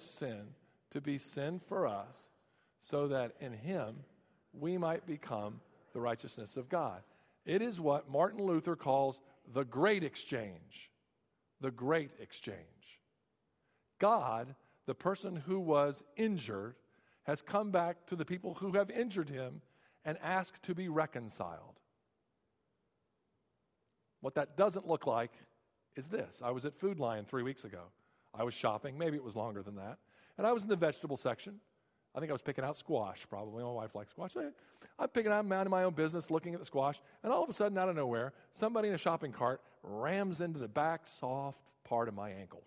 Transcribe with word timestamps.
sin 0.00 0.54
to 0.90 1.00
be 1.00 1.18
sin 1.18 1.60
for 1.68 1.86
us 1.86 2.28
so 2.80 3.08
that 3.08 3.32
in 3.40 3.52
him 3.52 3.96
we 4.52 4.78
might 4.78 5.06
become 5.06 5.60
the 5.92 6.00
righteousness 6.00 6.56
of 6.56 6.68
God. 6.68 7.02
It 7.44 7.62
is 7.62 7.80
what 7.80 8.10
Martin 8.10 8.44
Luther 8.44 8.76
calls 8.76 9.20
the 9.52 9.64
great 9.64 10.04
exchange. 10.04 10.90
The 11.60 11.70
great 11.70 12.10
exchange. 12.20 12.58
God, 13.98 14.54
the 14.86 14.94
person 14.94 15.36
who 15.36 15.60
was 15.60 16.02
injured, 16.16 16.74
has 17.24 17.42
come 17.42 17.70
back 17.70 18.06
to 18.06 18.16
the 18.16 18.24
people 18.24 18.54
who 18.54 18.72
have 18.72 18.90
injured 18.90 19.30
him 19.30 19.62
and 20.04 20.18
asked 20.22 20.62
to 20.64 20.74
be 20.74 20.88
reconciled. 20.88 21.80
What 24.20 24.34
that 24.34 24.56
doesn't 24.56 24.86
look 24.86 25.06
like 25.06 25.32
is 25.96 26.08
this. 26.08 26.42
I 26.44 26.50
was 26.50 26.64
at 26.64 26.78
Food 26.78 26.98
Lion 26.98 27.24
three 27.24 27.42
weeks 27.42 27.64
ago. 27.64 27.84
I 28.36 28.44
was 28.44 28.54
shopping, 28.54 28.98
maybe 28.98 29.16
it 29.16 29.24
was 29.24 29.36
longer 29.36 29.62
than 29.62 29.76
that, 29.76 29.98
and 30.36 30.46
I 30.46 30.52
was 30.52 30.62
in 30.62 30.68
the 30.68 30.76
vegetable 30.76 31.16
section. 31.16 31.60
I 32.14 32.20
think 32.20 32.30
I 32.30 32.32
was 32.32 32.42
picking 32.42 32.64
out 32.64 32.76
squash, 32.76 33.26
probably. 33.28 33.64
My 33.64 33.70
wife 33.70 33.94
likes 33.94 34.10
squash. 34.10 34.32
I'm 34.98 35.08
picking 35.08 35.32
out, 35.32 35.40
I'm 35.40 35.48
minding 35.48 35.70
my 35.70 35.82
own 35.82 35.94
business, 35.94 36.30
looking 36.30 36.54
at 36.54 36.60
the 36.60 36.66
squash, 36.66 37.00
and 37.22 37.32
all 37.32 37.42
of 37.42 37.50
a 37.50 37.52
sudden, 37.52 37.76
out 37.76 37.88
of 37.88 37.96
nowhere, 37.96 38.32
somebody 38.52 38.88
in 38.88 38.94
a 38.94 38.98
shopping 38.98 39.32
cart 39.32 39.60
rams 39.82 40.40
into 40.40 40.58
the 40.60 40.68
back 40.68 41.06
soft 41.06 41.58
part 41.82 42.08
of 42.08 42.14
my 42.14 42.30
ankle. 42.30 42.62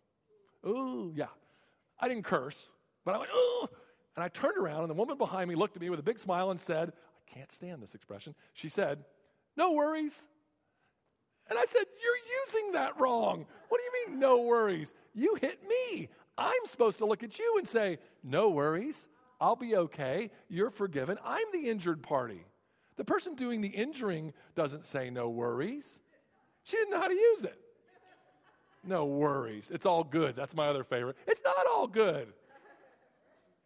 Ooh, 0.66 1.14
yeah. 1.16 1.28
I 2.00 2.08
didn't 2.10 2.24
curse, 2.24 2.72
but 3.06 3.16
I 3.16 3.20
went, 3.20 3.32
ooh. 3.36 3.68
And 4.16 4.24
I 4.24 4.30
turned 4.30 4.58
around, 4.58 4.82
and 4.82 4.90
the 4.90 4.96
woman 4.96 5.18
behind 5.18 5.48
me 5.48 5.56
looked 5.56 5.76
at 5.76 5.82
me 5.82 5.90
with 5.90 6.00
a 6.00 6.04
big 6.04 6.20
smile 6.20 6.50
and 6.50 6.60
said, 6.60 6.90
I 6.90 7.34
can't 7.34 7.52
stand 7.52 7.82
this 7.82 7.94
expression. 7.94 8.34
She 8.54 8.68
said, 8.68 9.06
No 9.56 9.74
worries. 9.74 10.24
And 11.50 11.58
I 11.58 11.66
said, 11.66 11.84
You're 12.04 12.62
using 12.62 12.72
that 12.74 13.00
wrong. 13.00 13.46
What 13.70 13.80
no 14.12 14.42
worries? 14.42 14.94
You 15.14 15.36
hit 15.42 15.60
me. 15.68 16.10
I'm 16.38 16.66
supposed 16.66 17.00
to 17.00 17.06
look 17.06 17.24
at 17.24 17.40
you 17.40 17.56
and 17.58 17.68
say, 17.68 18.00
No 18.24 18.50
worries. 18.50 19.08
I'll 19.40 19.56
be 19.56 19.76
okay. 19.76 20.32
You're 20.50 20.72
forgiven. 20.72 21.18
I'm 21.24 21.46
the 21.54 21.70
injured 21.70 22.02
party. 22.02 22.46
The 22.96 23.04
person 23.04 23.36
doing 23.36 23.62
the 23.62 23.68
injuring 23.68 24.34
doesn't 24.56 24.84
say 24.84 25.10
no 25.10 25.30
worries. 25.30 26.00
She 26.64 26.78
didn't 26.78 26.92
know 26.92 27.00
how 27.00 27.08
to 27.08 27.14
use 27.14 27.44
it. 27.44 27.60
No 28.84 29.06
worries. 29.06 29.70
It's 29.72 29.86
all 29.86 30.04
good. 30.04 30.36
That's 30.36 30.56
my 30.56 30.68
other 30.68 30.84
favorite. 30.84 31.18
It's 31.28 31.42
not 31.44 31.68
all 31.68 31.88
good. 31.88 32.28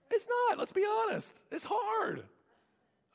It's 0.10 0.28
not. 0.28 0.60
Let's 0.60 0.74
be 0.74 0.86
honest. 0.86 1.34
It's 1.52 1.66
hard. 1.68 2.24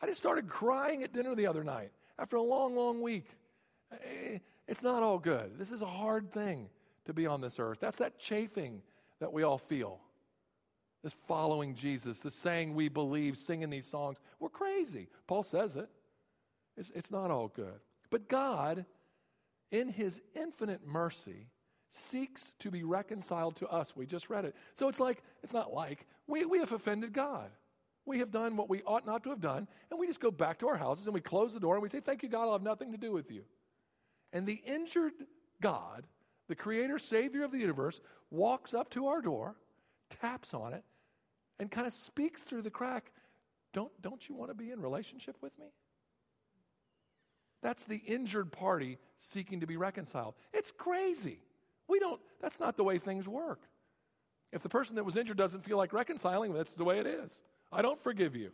I 0.01 0.07
just 0.07 0.19
started 0.19 0.49
crying 0.49 1.03
at 1.03 1.13
dinner 1.13 1.35
the 1.35 1.47
other 1.47 1.63
night 1.63 1.91
after 2.19 2.37
a 2.37 2.43
long, 2.43 2.75
long 2.75 3.03
week. 3.03 3.29
Eh, 3.93 4.39
it's 4.67 4.83
not 4.83 5.03
all 5.03 5.19
good. 5.19 5.59
This 5.59 5.71
is 5.71 5.83
a 5.83 5.87
hard 5.87 6.33
thing 6.33 6.69
to 7.07 7.13
be 7.13 7.27
on 7.27 7.41
this 7.41 7.59
earth. 7.59 7.79
That's 7.81 7.99
that 7.99 8.19
chafing 8.19 8.83
that 9.21 9.33
we 9.33 9.43
all 9.43 9.59
feel. 9.59 10.01
This 11.03 11.15
following 11.27 11.75
Jesus, 11.75 12.21
this 12.21 12.35
saying 12.35 12.75
we 12.75 12.89
believe, 12.89 13.39
singing 13.39 13.71
these 13.71 13.87
songs. 13.87 14.19
We're 14.41 14.49
crazy. 14.49 15.09
Paul 15.27 15.43
says 15.43 15.77
it. 15.77 15.89
It's, 16.77 16.91
it's 16.95 17.11
not 17.11 17.31
all 17.31 17.49
good. 17.49 17.81
But 18.11 18.29
God, 18.29 18.85
in 19.71 19.89
his 19.89 20.21
infinite 20.35 20.87
mercy, 20.87 21.49
seeks 21.89 22.53
to 22.59 22.71
be 22.71 22.83
reconciled 22.83 23.57
to 23.57 23.69
us. 23.69 23.95
We 23.97 24.07
just 24.07 24.29
read 24.29 24.45
it. 24.45 24.55
So 24.75 24.89
it's 24.89 25.01
like, 25.01 25.23
it's 25.43 25.55
not 25.55 25.73
like, 25.73 26.07
we, 26.27 26.45
we 26.45 26.59
have 26.59 26.73
offended 26.73 27.13
God. 27.13 27.51
We 28.05 28.19
have 28.21 28.31
done 28.31 28.57
what 28.57 28.69
we 28.69 28.83
ought 28.83 29.07
not 29.07 29.25
to 29.25 29.31
have 29.31 29.41
done, 29.41 29.67
and 29.91 29.99
we 29.99 30.07
just 30.07 30.21
go 30.21 30.31
back 30.31 30.61
to 30.61 30.69
our 30.69 30.77
houses 30.77 31.07
and 31.07 31.15
we 31.15 31.21
close 31.21 31.53
the 31.53 31.61
door 31.61 31.75
and 31.75 31.83
we 31.83 31.89
say, 31.89 32.01
Thank 32.01 32.23
you, 32.23 32.29
God, 32.29 32.45
I'll 32.45 32.53
have 32.53 32.63
nothing 32.63 32.93
to 32.93 32.99
do 32.99 33.13
with 33.13 33.31
you. 33.31 33.43
And 34.33 34.47
the 34.47 34.63
injured 34.65 35.13
God, 35.61 36.05
the 36.49 36.55
creator, 36.55 36.99
savior 36.99 37.45
of 37.45 37.53
the 37.53 37.59
universe, 37.59 38.01
walks 38.31 38.75
up 38.75 38.91
to 38.91 39.07
our 39.07 39.21
door, 39.21 39.57
taps 40.11 40.55
on 40.55 40.73
it, 40.73 40.85
and 41.59 41.71
kind 41.71 41.87
of 41.87 41.93
speaks 41.93 42.43
through 42.43 42.63
the 42.63 42.71
crack 42.71 43.13
don't, 43.77 43.93
don't 44.01 44.27
you 44.27 44.35
want 44.35 44.51
to 44.51 44.55
be 44.55 44.71
in 44.71 44.81
relationship 44.81 45.37
with 45.43 45.53
me? 45.59 45.67
That's 47.63 47.85
the 47.85 47.99
injured 47.99 48.51
party 48.51 48.97
seeking 49.19 49.61
to 49.61 49.67
be 49.67 49.77
reconciled. 49.77 50.35
It's 50.55 50.73
crazy. 50.73 51.41
We 51.87 51.99
don't, 51.99 52.19
that's 52.41 52.59
not 52.59 52.79
the 52.79 52.85
way 52.85 52.99
things 52.99 53.29
work. 53.29 53.61
If 54.51 54.63
the 54.63 54.71
person 54.71 54.97
that 54.97 55.05
was 55.05 55.15
injured 55.15 55.37
doesn't 55.37 55.63
feel 55.63 55.77
like 55.77 55.93
reconciling, 55.93 56.55
that's 56.55 56.73
the 56.73 56.85
way 56.85 57.01
it 57.01 57.07
is. 57.07 57.43
I 57.71 57.83
don't 57.83 58.03
forgive 58.03 58.35
you. 58.35 58.53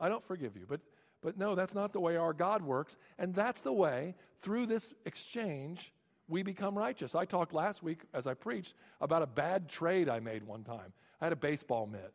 I 0.00 0.08
don't 0.08 0.24
forgive 0.24 0.56
you. 0.56 0.64
But, 0.66 0.80
but 1.20 1.36
no, 1.36 1.54
that's 1.54 1.74
not 1.74 1.92
the 1.92 2.00
way 2.00 2.16
our 2.16 2.32
God 2.32 2.62
works. 2.62 2.96
And 3.18 3.34
that's 3.34 3.60
the 3.60 3.72
way, 3.72 4.14
through 4.40 4.64
this 4.64 4.94
exchange, 5.04 5.92
we 6.28 6.42
become 6.42 6.76
righteous. 6.76 7.14
I 7.14 7.24
talked 7.24 7.52
last 7.52 7.82
week 7.82 8.02
as 8.12 8.26
I 8.26 8.34
preached 8.34 8.74
about 9.00 9.22
a 9.22 9.26
bad 9.26 9.68
trade 9.68 10.08
I 10.08 10.20
made 10.20 10.44
one 10.44 10.64
time. 10.64 10.92
I 11.20 11.26
had 11.26 11.32
a 11.32 11.36
baseball 11.36 11.86
mitt. 11.86 12.12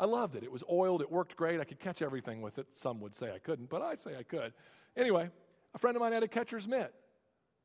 I 0.00 0.06
loved 0.06 0.34
it. 0.34 0.42
It 0.42 0.50
was 0.50 0.64
oiled, 0.70 1.00
it 1.00 1.10
worked 1.10 1.36
great. 1.36 1.60
I 1.60 1.64
could 1.64 1.78
catch 1.78 2.02
everything 2.02 2.42
with 2.42 2.58
it. 2.58 2.66
Some 2.74 3.00
would 3.00 3.14
say 3.14 3.32
I 3.32 3.38
couldn't, 3.38 3.68
but 3.68 3.82
I 3.82 3.94
say 3.94 4.16
I 4.18 4.22
could. 4.22 4.52
Anyway, 4.96 5.30
a 5.74 5.78
friend 5.78 5.96
of 5.96 6.00
mine 6.00 6.12
had 6.12 6.22
a 6.22 6.28
catcher's 6.28 6.66
mitt, 6.66 6.92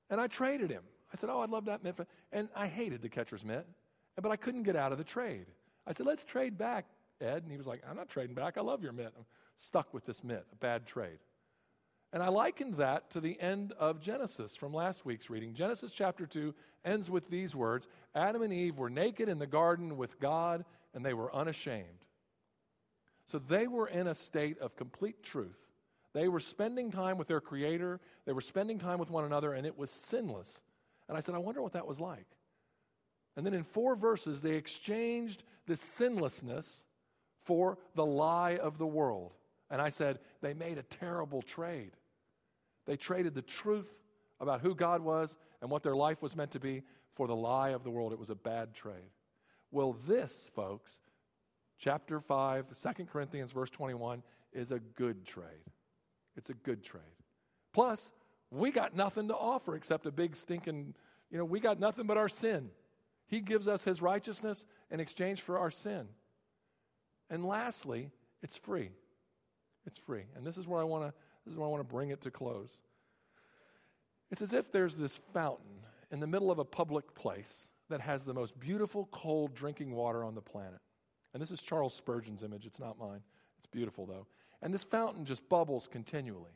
and 0.09 0.21
I 0.21 0.27
traded 0.27 0.69
him. 0.69 0.83
I 1.11 1.15
said, 1.15 1.29
Oh, 1.29 1.39
I'd 1.39 1.49
love 1.49 1.65
that 1.65 1.83
mitt. 1.83 1.95
And 2.31 2.49
I 2.55 2.67
hated 2.67 3.01
the 3.01 3.09
catcher's 3.09 3.43
mitt, 3.43 3.65
but 4.21 4.31
I 4.31 4.35
couldn't 4.35 4.63
get 4.63 4.75
out 4.75 4.91
of 4.91 4.97
the 4.97 5.03
trade. 5.03 5.47
I 5.85 5.93
said, 5.93 6.05
Let's 6.05 6.23
trade 6.23 6.57
back, 6.57 6.85
Ed. 7.21 7.43
And 7.43 7.51
he 7.51 7.57
was 7.57 7.67
like, 7.67 7.81
I'm 7.89 7.95
not 7.95 8.09
trading 8.09 8.35
back. 8.35 8.57
I 8.57 8.61
love 8.61 8.83
your 8.83 8.93
mitt. 8.93 9.13
I'm 9.17 9.25
stuck 9.57 9.93
with 9.93 10.05
this 10.05 10.23
mitt, 10.23 10.45
a 10.51 10.55
bad 10.57 10.85
trade. 10.85 11.19
And 12.13 12.23
I 12.23 12.29
likened 12.29 12.75
that 12.75 13.12
to 13.12 13.19
the 13.19 13.40
end 13.40 13.73
of 13.73 14.00
Genesis 14.00 14.56
from 14.56 14.73
last 14.73 15.06
week's 15.06 15.29
reading. 15.29 15.53
Genesis 15.53 15.91
chapter 15.91 16.25
2 16.25 16.53
ends 16.85 17.09
with 17.09 17.29
these 17.29 17.53
words 17.53 17.88
Adam 18.16 18.41
and 18.41 18.53
Eve 18.53 18.78
were 18.78 18.90
naked 18.90 19.28
in 19.28 19.40
the 19.40 19.47
garden 19.47 19.97
with 19.97 20.19
God, 20.19 20.63
and 20.94 21.06
they 21.06 21.13
were 21.13 21.34
unashamed. 21.35 22.06
So 23.25 23.40
they 23.40 23.68
were 23.68 23.88
in 23.88 24.07
a 24.07 24.16
state 24.16 24.57
of 24.59 24.78
complete 24.78 25.22
truth. 25.22 25.57
They 26.13 26.29
were 26.29 26.40
spending 26.40 26.91
time 26.91 27.18
with 27.18 27.28
their 27.28 27.41
Creator, 27.41 28.00
they 28.25 28.34
were 28.34 28.41
spending 28.41 28.79
time 28.79 29.00
with 29.00 29.09
one 29.09 29.25
another, 29.25 29.53
and 29.53 29.66
it 29.68 29.78
was 29.78 29.91
sinless. 29.91 30.63
And 31.09 31.18
I 31.18 31.22
said, 31.22 31.35
I 31.35 31.39
wonder 31.39 31.62
what 31.62 31.74
that 31.74 31.88
was 31.88 32.00
like. 32.00 32.25
And 33.35 33.45
then 33.45 33.53
in 33.53 33.63
four 33.63 33.95
verses, 33.95 34.41
they 34.41 34.56
exchanged 34.56 35.44
the 35.68 35.75
sinlessness 35.75 36.85
for 37.44 37.78
the 37.95 38.06
lie 38.06 38.57
of 38.57 38.78
the 38.78 38.88
world. 38.88 39.34
And 39.69 39.81
I 39.81 39.89
said, 39.89 40.19
they 40.41 40.53
made 40.53 40.78
a 40.78 40.83
terrible 40.83 41.41
trade. 41.41 41.91
They 42.85 42.95
traded 42.95 43.35
the 43.35 43.41
truth 43.41 43.89
about 44.39 44.61
who 44.61 44.75
God 44.75 45.01
was 45.01 45.38
and 45.61 45.69
what 45.69 45.83
their 45.83 45.95
life 45.95 46.22
was 46.22 46.35
meant 46.35 46.51
to 46.51 46.59
be 46.59 46.83
for 47.16 47.28
the 47.28 47.35
lie 47.35 47.69
of 47.69 47.83
the 47.83 47.89
world. 47.89 48.13
It 48.13 48.19
was 48.19 48.29
a 48.29 48.35
bad 48.35 48.73
trade. 48.73 49.11
Well, 49.72 49.97
this, 50.07 50.50
folks, 50.56 51.00
chapter 51.79 52.19
5, 52.19 52.67
2 52.81 53.06
Corinthians, 53.06 53.51
verse 53.51 53.69
21, 53.69 54.23
is 54.53 54.72
a 54.72 54.79
good 54.79 55.25
trade. 55.25 55.45
It's 56.38 56.50
a 56.50 56.53
good 56.53 56.83
trade. 56.83 57.03
Plus, 57.73 58.11
we 58.51 58.72
got 58.72 58.95
nothing 58.95 59.27
to 59.27 59.35
offer 59.35 59.75
except 59.75 60.06
a 60.06 60.11
big 60.11 60.35
stinking, 60.35 60.94
you 61.29 61.38
know, 61.38 61.45
we 61.45 61.59
got 61.59 61.79
nothing 61.79 62.07
but 62.07 62.17
our 62.17 62.29
sin. 62.29 62.69
He 63.27 63.41
gives 63.41 63.67
us 63.67 63.83
his 63.83 64.01
righteousness 64.01 64.66
in 64.89 65.00
exchange 65.00 65.41
for 65.41 65.59
our 65.59 65.72
sin. 65.72 66.07
And 67.29 67.44
lastly, 67.44 68.11
it's 68.41 68.56
free. 68.56 68.91
It's 69.87 69.97
free. 69.97 70.25
And 70.35 70.45
this 70.45 70.57
is 70.57 70.67
where 70.67 70.79
I 70.79 70.83
want 70.83 71.05
to 71.05 71.13
this 71.45 71.53
is 71.53 71.57
where 71.57 71.67
I 71.67 71.71
want 71.71 71.81
to 71.81 71.91
bring 71.91 72.09
it 72.09 72.21
to 72.21 72.31
close. 72.31 72.69
It's 74.29 74.41
as 74.41 74.53
if 74.53 74.71
there's 74.71 74.95
this 74.95 75.19
fountain 75.33 75.79
in 76.11 76.19
the 76.19 76.27
middle 76.27 76.51
of 76.51 76.59
a 76.59 76.65
public 76.65 77.15
place 77.15 77.69
that 77.89 78.01
has 78.01 78.25
the 78.25 78.33
most 78.33 78.59
beautiful 78.59 79.07
cold 79.11 79.55
drinking 79.55 79.91
water 79.91 80.23
on 80.23 80.35
the 80.35 80.41
planet. 80.41 80.81
And 81.33 81.41
this 81.41 81.49
is 81.49 81.61
Charles 81.61 81.93
Spurgeon's 81.95 82.43
image, 82.43 82.65
it's 82.65 82.79
not 82.79 82.99
mine. 82.99 83.21
It's 83.57 83.65
beautiful 83.65 84.05
though. 84.05 84.27
And 84.61 84.73
this 84.73 84.83
fountain 84.83 85.25
just 85.25 85.47
bubbles 85.49 85.87
continually. 85.89 86.51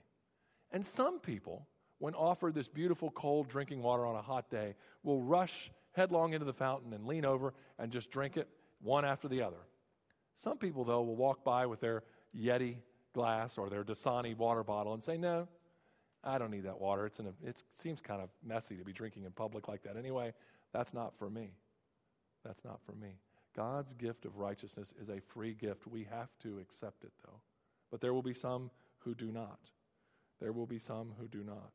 And 0.72 0.86
some 0.86 1.20
people 1.20 1.68
when 2.02 2.16
offered 2.16 2.56
this 2.56 2.68
beautiful 2.68 3.12
cold 3.12 3.47
drinking 3.47 3.80
water 3.80 4.08
on 4.08 4.16
a 4.16 4.22
hot 4.24 4.50
day, 4.50 4.74
will 5.03 5.22
rush 5.22 5.70
headlong 5.91 6.34
into 6.34 6.46
the 6.46 6.53
fountain 6.53 6.94
and 6.94 7.06
lean 7.06 7.24
over 7.24 7.53
and 7.78 7.91
just 7.91 8.09
drink 8.09 8.38
it 8.38 8.47
one 8.81 9.06
after 9.06 9.28
the 9.28 9.44
other. 9.44 9.59
Some 10.35 10.58
people, 10.58 10.84
though, 10.84 11.03
will 11.03 11.16
walk 11.16 11.44
by 11.44 11.67
with 11.67 11.79
their 11.79 12.02
Yeti 12.35 12.78
glass 13.13 13.58
or 13.58 13.69
their 13.69 13.84
Dasani 13.84 14.35
water 14.35 14.63
bottle 14.63 14.93
and 14.93 15.03
say, 15.03 15.17
No, 15.17 15.47
I 16.23 16.37
don't 16.37 16.52
need 16.52 16.63
that 16.63 16.79
water. 16.79 17.05
It's 17.05 17.19
a, 17.19 17.34
it 17.43 17.63
seems 17.73 18.02
kind 18.02 18.22
of 18.22 18.29
messy 18.43 18.75
to 18.75 18.84
be 18.84 18.93
drinking 18.93 19.25
in 19.25 19.31
public 19.31 19.67
like 19.67 19.84
that. 19.84 19.97
Anyway, 19.97 20.34
that's 20.72 20.93
not 20.93 21.17
for 21.17 21.29
me. 21.29 21.52
That's 22.43 22.63
not 22.63 22.79
for 22.85 22.93
me. 22.93 23.17
God's 23.55 23.93
gift 23.93 24.25
of 24.25 24.37
righteousness 24.37 24.93
is 25.02 25.09
a 25.09 25.19
free 25.19 25.53
gift. 25.53 25.87
We 25.87 26.08
have 26.09 26.29
to 26.43 26.59
accept 26.59 27.03
it, 27.03 27.11
though. 27.25 27.41
But 27.90 28.02
there 28.02 28.13
will 28.13 28.22
be 28.22 28.34
some 28.34 28.72
who 28.99 29.13
do 29.13 29.31
not. 29.31 29.59
There 30.40 30.53
will 30.53 30.66
be 30.66 30.79
some 30.79 31.13
who 31.19 31.28
do 31.28 31.43
not. 31.43 31.73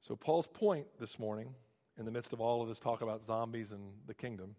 So, 0.00 0.16
Paul's 0.16 0.46
point 0.46 0.86
this 0.98 1.18
morning, 1.18 1.54
in 1.96 2.04
the 2.04 2.10
midst 2.10 2.32
of 2.32 2.40
all 2.40 2.60
of 2.60 2.68
this 2.68 2.78
talk 2.78 3.00
about 3.00 3.22
zombies 3.22 3.70
and 3.70 3.92
the 4.06 4.14
kingdom, 4.14 4.56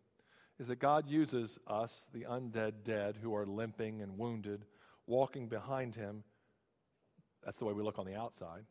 is 0.59 0.67
that 0.67 0.79
God 0.79 1.09
uses 1.09 1.59
us, 1.67 2.09
the 2.13 2.21
undead 2.21 2.83
dead, 2.83 3.17
who 3.21 3.35
are 3.35 3.45
limping 3.45 4.01
and 4.01 4.17
wounded, 4.17 4.65
walking 5.05 5.47
behind 5.47 5.95
him. 5.95 6.23
That's 7.43 7.57
the 7.57 7.65
way 7.65 7.73
we 7.73 7.83
look 7.83 7.99
on 7.99 8.05
the 8.05 8.15
outside, 8.15 8.63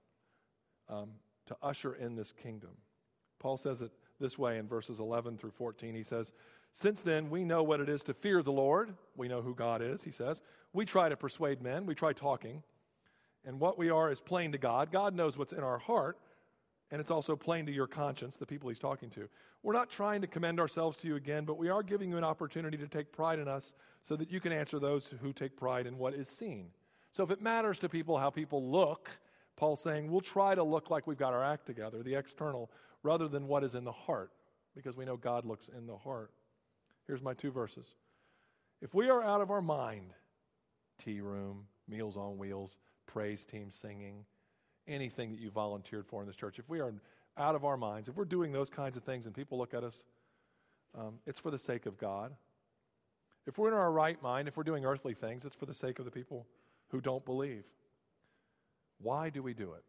um, 0.89 1.11
to 1.47 1.57
usher 1.63 1.95
in 1.95 2.17
this 2.17 2.33
kingdom. 2.33 2.71
Paul 3.39 3.57
says 3.57 3.83
it 3.83 3.93
this 4.19 4.39
way 4.39 4.59
in 4.59 4.67
verses 4.67 4.99
11 4.99 5.39
through 5.39 5.51
14. 5.51 5.95
He 5.95 6.03
says, 6.03 6.33
Since 6.73 7.01
then 7.01 7.29
we 7.29 7.45
know 7.45 7.63
what 7.63 7.81
it 7.81 7.89
is 7.89 8.03
to 8.05 8.15
fear 8.15 8.43
the 8.43 8.53
Lord. 8.53 8.95
We 9.17 9.29
know 9.29 9.43
who 9.43 9.55
God 9.55 9.83
is, 9.83 10.05
he 10.05 10.11
says. 10.11 10.41
We 10.73 10.85
try 10.85 11.09
to 11.09 11.17
persuade 11.17 11.61
men, 11.63 11.87
we 11.87 11.95
try 11.95 12.13
talking. 12.13 12.63
And 13.45 13.61
what 13.61 13.77
we 13.79 13.91
are 13.91 14.11
is 14.11 14.21
plain 14.21 14.53
to 14.53 14.59
God. 14.59 14.91
God 14.91 15.15
knows 15.15 15.37
what's 15.37 15.53
in 15.53 15.61
our 15.61 15.79
heart, 15.79 16.19
and 16.91 17.01
it's 17.01 17.11
also 17.11 17.35
plain 17.35 17.67
to 17.67 17.73
your 17.73 17.87
conscience, 17.87 18.37
the 18.37 18.47
people 18.47 18.69
he's 18.69 18.79
talking 18.79 19.11
to. 19.11 19.29
We're 19.63 19.73
not 19.73 19.91
trying 19.91 20.21
to 20.21 20.27
commend 20.27 20.61
ourselves 20.61 20.97
to 20.99 21.09
you 21.09 21.17
again, 21.17 21.45
but 21.45 21.59
we 21.59 21.69
are 21.69 21.83
giving 21.83 22.11
you 22.11 22.19
an 22.19 22.25
opportunity 22.25 22.77
to 22.77 22.87
take 22.87 23.13
pride 23.13 23.39
in 23.39 23.49
us 23.49 23.75
so 24.03 24.17
that 24.17 24.31
you 24.31 24.41
can 24.41 24.53
answer 24.53 24.79
those 24.79 25.11
who 25.23 25.33
take 25.33 25.57
pride 25.57 25.87
in 25.87 25.99
what 25.99 26.15
is 26.15 26.29
seen. 26.29 26.69
So 27.13 27.23
if 27.23 27.31
it 27.31 27.41
matters 27.41 27.79
to 27.81 27.89
people 27.89 28.19
how 28.19 28.31
people 28.31 28.71
look, 28.71 29.09
Paul's 29.57 29.81
saying 29.81 30.11
we'll 30.11 30.21
try 30.21 30.55
to 30.55 30.63
look 30.63 30.91
like 30.91 31.07
we've 31.07 31.19
got 31.19 31.33
our 31.33 31.45
act 31.45 31.67
together, 31.67 32.03
the 32.03 32.15
external, 32.15 32.71
rather 33.03 33.29
than 33.29 33.47
what 33.47 33.65
is 33.65 33.75
in 33.75 33.85
the 33.85 33.93
heart, 33.93 34.33
because 34.75 34.97
we 34.97 35.05
know 35.05 35.17
God 35.17 35.45
looks 35.45 35.69
in 35.77 35.87
the 35.87 35.97
heart. 35.97 36.33
Here's 37.07 37.23
my 37.23 37.35
two 37.35 37.51
verses. 37.51 37.95
If 38.83 38.95
we 38.95 39.09
are 39.09 39.23
out 39.23 39.41
of 39.41 39.51
our 39.51 39.63
mind, 39.63 40.13
tea 40.99 41.21
room, 41.21 41.67
meals 41.89 42.17
on 42.17 42.37
wheels, 42.37 42.79
praise 43.07 43.45
team 43.45 43.71
singing, 43.71 44.25
anything 44.87 45.33
that 45.33 45.41
you 45.41 45.51
volunteered 45.51 46.07
for 46.07 46.21
in 46.21 46.27
this 46.27 46.37
church, 46.37 46.59
if 46.59 46.69
we 46.69 46.81
are 46.81 46.93
out 47.37 47.55
of 47.55 47.65
our 47.65 47.77
minds, 47.77 48.09
if 48.09 48.17
we're 48.17 48.25
doing 48.25 48.53
those 48.53 48.71
kinds 48.71 48.97
of 48.97 49.03
things 49.03 49.27
and 49.27 49.35
people 49.35 49.59
look 49.59 49.75
at 49.75 49.85
us, 49.85 50.05
um, 50.97 51.19
it's 51.27 51.41
for 51.41 51.51
the 51.51 51.59
sake 51.59 51.87
of 51.87 51.99
God. 51.99 52.33
If 53.47 53.59
we're 53.59 53.69
in 53.69 53.75
our 53.75 53.91
right 53.91 54.21
mind, 54.23 54.49
if 54.49 54.57
we're 54.57 54.63
doing 54.63 54.85
earthly 54.85 55.15
things, 55.15 55.45
it's 55.45 55.57
for 55.57 55.67
the 55.67 55.75
sake 55.75 55.99
of 55.99 56.05
the 56.05 56.11
people 56.11 56.47
who 56.89 57.01
don't 57.01 57.25
believe. 57.25 57.65
Why 58.99 59.29
do 59.29 59.43
we 59.43 59.53
do 59.55 59.73
it? 59.73 59.85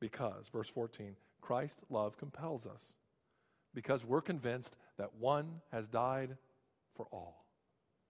Because, 0.00 0.48
verse 0.52 0.68
14, 0.68 1.16
Christ's 1.40 1.80
love 1.88 2.18
compels 2.18 2.66
us. 2.66 2.82
Because 3.72 4.04
we're 4.04 4.20
convinced 4.20 4.76
that 4.98 5.14
one 5.18 5.60
has 5.72 5.88
died 5.88 6.36
for 6.94 7.06
all. 7.10 7.44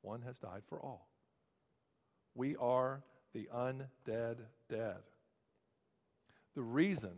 One 0.03 0.23
has 0.23 0.38
died 0.38 0.62
for 0.69 0.81
all. 0.81 1.09
We 2.35 2.56
are 2.56 3.03
the 3.32 3.49
undead 3.55 4.38
dead. 4.69 4.97
The 6.55 6.62
reason 6.62 7.12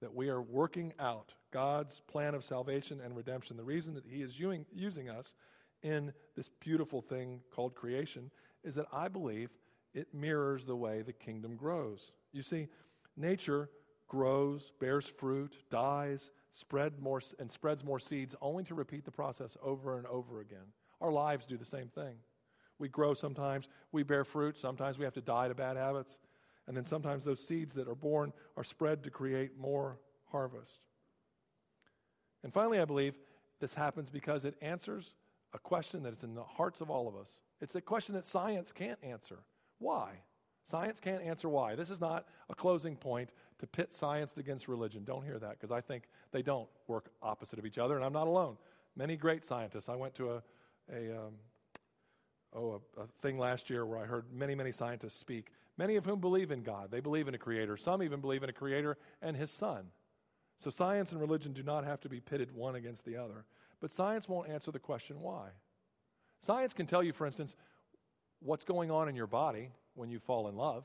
that 0.00 0.14
we 0.14 0.28
are 0.28 0.42
working 0.42 0.92
out 0.98 1.32
God's 1.50 2.00
plan 2.08 2.34
of 2.34 2.44
salvation 2.44 3.00
and 3.02 3.16
redemption, 3.16 3.56
the 3.56 3.64
reason 3.64 3.94
that 3.94 4.04
He 4.06 4.22
is 4.22 4.38
using, 4.38 5.08
us 5.08 5.34
in 5.82 6.12
this 6.36 6.50
beautiful 6.60 7.00
thing 7.00 7.40
called 7.50 7.74
creation, 7.74 8.30
is 8.64 8.74
that 8.74 8.86
I 8.92 9.08
believe 9.08 9.50
it 9.92 10.08
mirrors 10.12 10.64
the 10.64 10.76
way 10.76 11.02
the 11.02 11.12
kingdom 11.12 11.56
grows. 11.56 12.12
You 12.32 12.42
see, 12.42 12.68
nature 13.16 13.70
grows, 14.08 14.72
bears 14.80 15.06
fruit, 15.06 15.56
dies, 15.70 16.30
spread 16.52 17.00
more, 17.00 17.20
and 17.38 17.50
spreads 17.50 17.84
more 17.84 18.00
seeds, 18.00 18.34
only 18.40 18.64
to 18.64 18.74
repeat 18.74 19.04
the 19.04 19.10
process 19.10 19.56
over 19.62 19.96
and 19.96 20.06
over 20.06 20.40
again. 20.40 20.72
Our 21.00 21.12
lives 21.12 21.46
do 21.46 21.56
the 21.56 21.64
same 21.64 21.88
thing. 21.88 22.16
We 22.78 22.88
grow 22.88 23.14
sometimes, 23.14 23.68
we 23.92 24.02
bear 24.02 24.24
fruit, 24.24 24.58
sometimes 24.58 24.98
we 24.98 25.04
have 25.04 25.14
to 25.14 25.20
die 25.20 25.48
to 25.48 25.54
bad 25.54 25.76
habits, 25.76 26.18
and 26.66 26.76
then 26.76 26.84
sometimes 26.84 27.24
those 27.24 27.46
seeds 27.46 27.74
that 27.74 27.88
are 27.88 27.94
born 27.94 28.32
are 28.56 28.64
spread 28.64 29.02
to 29.04 29.10
create 29.10 29.58
more 29.58 29.98
harvest. 30.30 30.80
And 32.42 32.52
finally, 32.52 32.80
I 32.80 32.84
believe 32.84 33.16
this 33.60 33.74
happens 33.74 34.10
because 34.10 34.44
it 34.44 34.54
answers 34.60 35.14
a 35.52 35.58
question 35.58 36.02
that 36.02 36.14
is 36.14 36.22
in 36.22 36.34
the 36.34 36.42
hearts 36.42 36.80
of 36.80 36.90
all 36.90 37.08
of 37.08 37.16
us. 37.16 37.40
It's 37.60 37.74
a 37.74 37.80
question 37.80 38.14
that 38.14 38.24
science 38.24 38.72
can't 38.72 38.98
answer. 39.02 39.38
Why? 39.78 40.20
Science 40.64 40.98
can't 40.98 41.22
answer 41.22 41.48
why. 41.48 41.74
This 41.74 41.90
is 41.90 42.00
not 42.00 42.26
a 42.48 42.54
closing 42.54 42.96
point 42.96 43.30
to 43.58 43.66
pit 43.66 43.92
science 43.92 44.34
against 44.36 44.66
religion. 44.66 45.04
Don't 45.04 45.24
hear 45.24 45.38
that 45.38 45.52
because 45.52 45.70
I 45.70 45.80
think 45.80 46.04
they 46.32 46.42
don't 46.42 46.68
work 46.88 47.10
opposite 47.22 47.58
of 47.58 47.66
each 47.66 47.78
other, 47.78 47.96
and 47.96 48.04
I'm 48.04 48.12
not 48.12 48.26
alone. 48.26 48.56
Many 48.96 49.16
great 49.16 49.44
scientists. 49.44 49.88
I 49.88 49.96
went 49.96 50.14
to 50.16 50.32
a, 50.32 50.42
a 50.92 51.18
um, 51.18 51.34
oh, 52.54 52.80
a, 52.96 53.02
a 53.02 53.06
thing 53.20 53.38
last 53.38 53.68
year 53.68 53.84
where 53.84 53.98
I 53.98 54.04
heard 54.06 54.26
many, 54.32 54.54
many 54.54 54.72
scientists 54.72 55.18
speak, 55.18 55.48
many 55.76 55.96
of 55.96 56.04
whom 56.04 56.20
believe 56.20 56.50
in 56.50 56.62
God. 56.62 56.90
They 56.90 57.00
believe 57.00 57.28
in 57.28 57.34
a 57.34 57.38
creator. 57.38 57.76
Some 57.76 58.02
even 58.02 58.20
believe 58.20 58.42
in 58.42 58.50
a 58.50 58.54
creator 58.54 58.96
and 59.22 59.36
his 59.36 59.50
son. 59.50 59.86
So 60.58 60.70
science 60.70 61.12
and 61.12 61.20
religion 61.20 61.52
do 61.52 61.62
not 61.62 61.84
have 61.84 62.00
to 62.02 62.08
be 62.08 62.20
pitted 62.20 62.54
one 62.54 62.74
against 62.74 63.04
the 63.04 63.16
other. 63.16 63.44
But 63.80 63.90
science 63.90 64.28
won't 64.28 64.48
answer 64.48 64.70
the 64.70 64.78
question 64.78 65.20
why. 65.20 65.48
Science 66.40 66.72
can 66.72 66.86
tell 66.86 67.02
you, 67.02 67.12
for 67.12 67.26
instance, 67.26 67.56
what's 68.40 68.64
going 68.64 68.90
on 68.90 69.08
in 69.08 69.16
your 69.16 69.26
body 69.26 69.70
when 69.94 70.10
you 70.10 70.18
fall 70.18 70.48
in 70.48 70.56
love. 70.56 70.84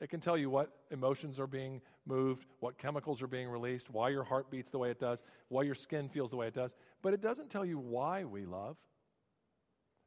It 0.00 0.10
can 0.10 0.20
tell 0.20 0.36
you 0.36 0.50
what 0.50 0.70
emotions 0.90 1.40
are 1.40 1.46
being 1.46 1.80
moved, 2.04 2.44
what 2.60 2.76
chemicals 2.76 3.22
are 3.22 3.26
being 3.26 3.48
released, 3.48 3.90
why 3.90 4.10
your 4.10 4.24
heart 4.24 4.50
beats 4.50 4.70
the 4.70 4.78
way 4.78 4.90
it 4.90 5.00
does, 5.00 5.22
why 5.48 5.62
your 5.62 5.74
skin 5.74 6.08
feels 6.08 6.30
the 6.30 6.36
way 6.36 6.48
it 6.48 6.54
does. 6.54 6.74
But 7.00 7.14
it 7.14 7.22
doesn't 7.22 7.48
tell 7.48 7.64
you 7.64 7.78
why 7.78 8.24
we 8.24 8.44
love. 8.44 8.76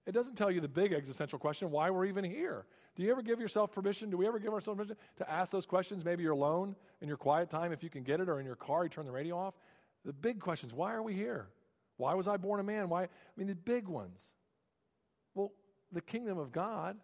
It 0.10 0.14
doesn't 0.14 0.34
tell 0.34 0.50
you 0.50 0.60
the 0.60 0.68
big 0.68 0.92
existential 0.92 1.38
question 1.38 1.70
why 1.70 1.92
we're 1.92 2.06
even 2.06 2.24
here. 2.24 2.66
Do 2.96 3.04
you 3.04 3.12
ever 3.12 3.22
give 3.22 3.40
yourself 3.40 3.72
permission? 3.72 4.10
Do 4.10 4.18
we 4.18 4.26
ever 4.26 4.40
give 4.40 4.54
ourselves 4.54 4.80
permission 4.80 4.98
to 5.18 5.32
ask 5.32 5.52
those 5.52 5.68
questions? 5.68 6.04
Maybe 6.04 6.24
you're 6.24 6.32
alone 6.32 6.76
in 7.00 7.08
your 7.08 7.16
quiet 7.16 7.52
time 7.52 7.72
if 7.72 7.84
you 7.84 7.92
can 7.92 8.02
get 8.02 8.20
it, 8.20 8.28
or 8.28 8.40
in 8.40 8.46
your 8.48 8.56
car, 8.56 8.84
you 8.84 8.90
turn 8.90 9.06
the 9.06 9.12
radio 9.12 9.38
off. 9.38 9.54
The 10.04 10.12
big 10.12 10.40
questions 10.40 10.74
why 10.74 10.96
are 10.96 11.04
we 11.04 11.14
here? 11.14 11.50
Why 11.98 12.16
was 12.16 12.28
I 12.28 12.38
born 12.38 12.60
a 12.60 12.64
man? 12.64 12.90
Why? 12.90 13.04
I 13.04 13.08
mean, 13.38 13.46
the 13.46 13.54
big 13.54 13.88
ones. 13.88 14.20
Well, 15.36 15.52
the 15.92 16.02
kingdom 16.02 16.40
of 16.40 16.52
God 16.52 16.98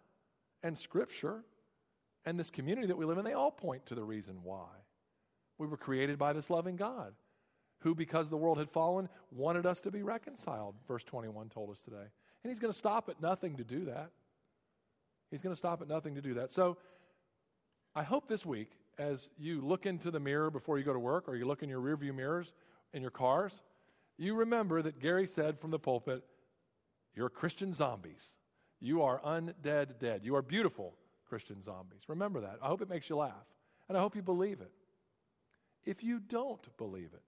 and 0.64 0.76
Scripture 0.76 1.44
and 2.24 2.36
this 2.36 2.50
community 2.50 2.88
that 2.88 2.96
we 2.96 3.04
live 3.04 3.18
in, 3.18 3.24
they 3.24 3.34
all 3.34 3.52
point 3.52 3.86
to 3.86 3.94
the 3.94 4.02
reason 4.02 4.40
why. 4.42 4.66
We 5.58 5.68
were 5.68 5.76
created 5.76 6.18
by 6.18 6.32
this 6.32 6.50
loving 6.50 6.74
God 6.74 7.14
who, 7.82 7.94
because 7.94 8.30
the 8.30 8.36
world 8.36 8.58
had 8.58 8.68
fallen, 8.68 9.08
wanted 9.30 9.64
us 9.64 9.80
to 9.82 9.92
be 9.92 10.02
reconciled, 10.02 10.74
verse 10.88 11.04
21 11.04 11.50
told 11.50 11.70
us 11.70 11.80
today. 11.80 12.06
And 12.46 12.52
He's 12.52 12.60
going 12.60 12.72
to 12.72 12.78
stop 12.78 13.08
at 13.08 13.20
nothing 13.20 13.56
to 13.56 13.64
do 13.64 13.86
that. 13.86 14.12
He's 15.32 15.42
going 15.42 15.52
to 15.52 15.58
stop 15.58 15.82
at 15.82 15.88
nothing 15.88 16.14
to 16.14 16.20
do 16.20 16.34
that. 16.34 16.52
So 16.52 16.76
I 17.92 18.04
hope 18.04 18.28
this 18.28 18.46
week, 18.46 18.70
as 18.98 19.30
you 19.36 19.60
look 19.60 19.84
into 19.84 20.12
the 20.12 20.20
mirror 20.20 20.48
before 20.48 20.78
you 20.78 20.84
go 20.84 20.92
to 20.92 20.98
work 21.00 21.24
or 21.26 21.34
you 21.34 21.44
look 21.44 21.64
in 21.64 21.68
your 21.68 21.80
rearview 21.80 22.14
mirrors 22.14 22.52
in 22.92 23.02
your 23.02 23.10
cars, 23.10 23.62
you 24.16 24.36
remember 24.36 24.80
that 24.80 25.00
Gary 25.00 25.26
said 25.26 25.58
from 25.58 25.72
the 25.72 25.80
pulpit, 25.80 26.22
You're 27.16 27.30
Christian 27.30 27.74
zombies. 27.74 28.36
You 28.78 29.02
are 29.02 29.18
undead 29.22 29.98
dead. 29.98 30.20
You 30.22 30.36
are 30.36 30.42
beautiful 30.42 30.94
Christian 31.28 31.60
zombies. 31.60 32.02
Remember 32.06 32.42
that. 32.42 32.60
I 32.62 32.68
hope 32.68 32.80
it 32.80 32.88
makes 32.88 33.10
you 33.10 33.16
laugh. 33.16 33.34
And 33.88 33.98
I 33.98 34.00
hope 34.00 34.14
you 34.14 34.22
believe 34.22 34.60
it. 34.60 34.70
If 35.84 36.04
you 36.04 36.20
don't 36.20 36.64
believe 36.78 37.10
it, 37.12 37.24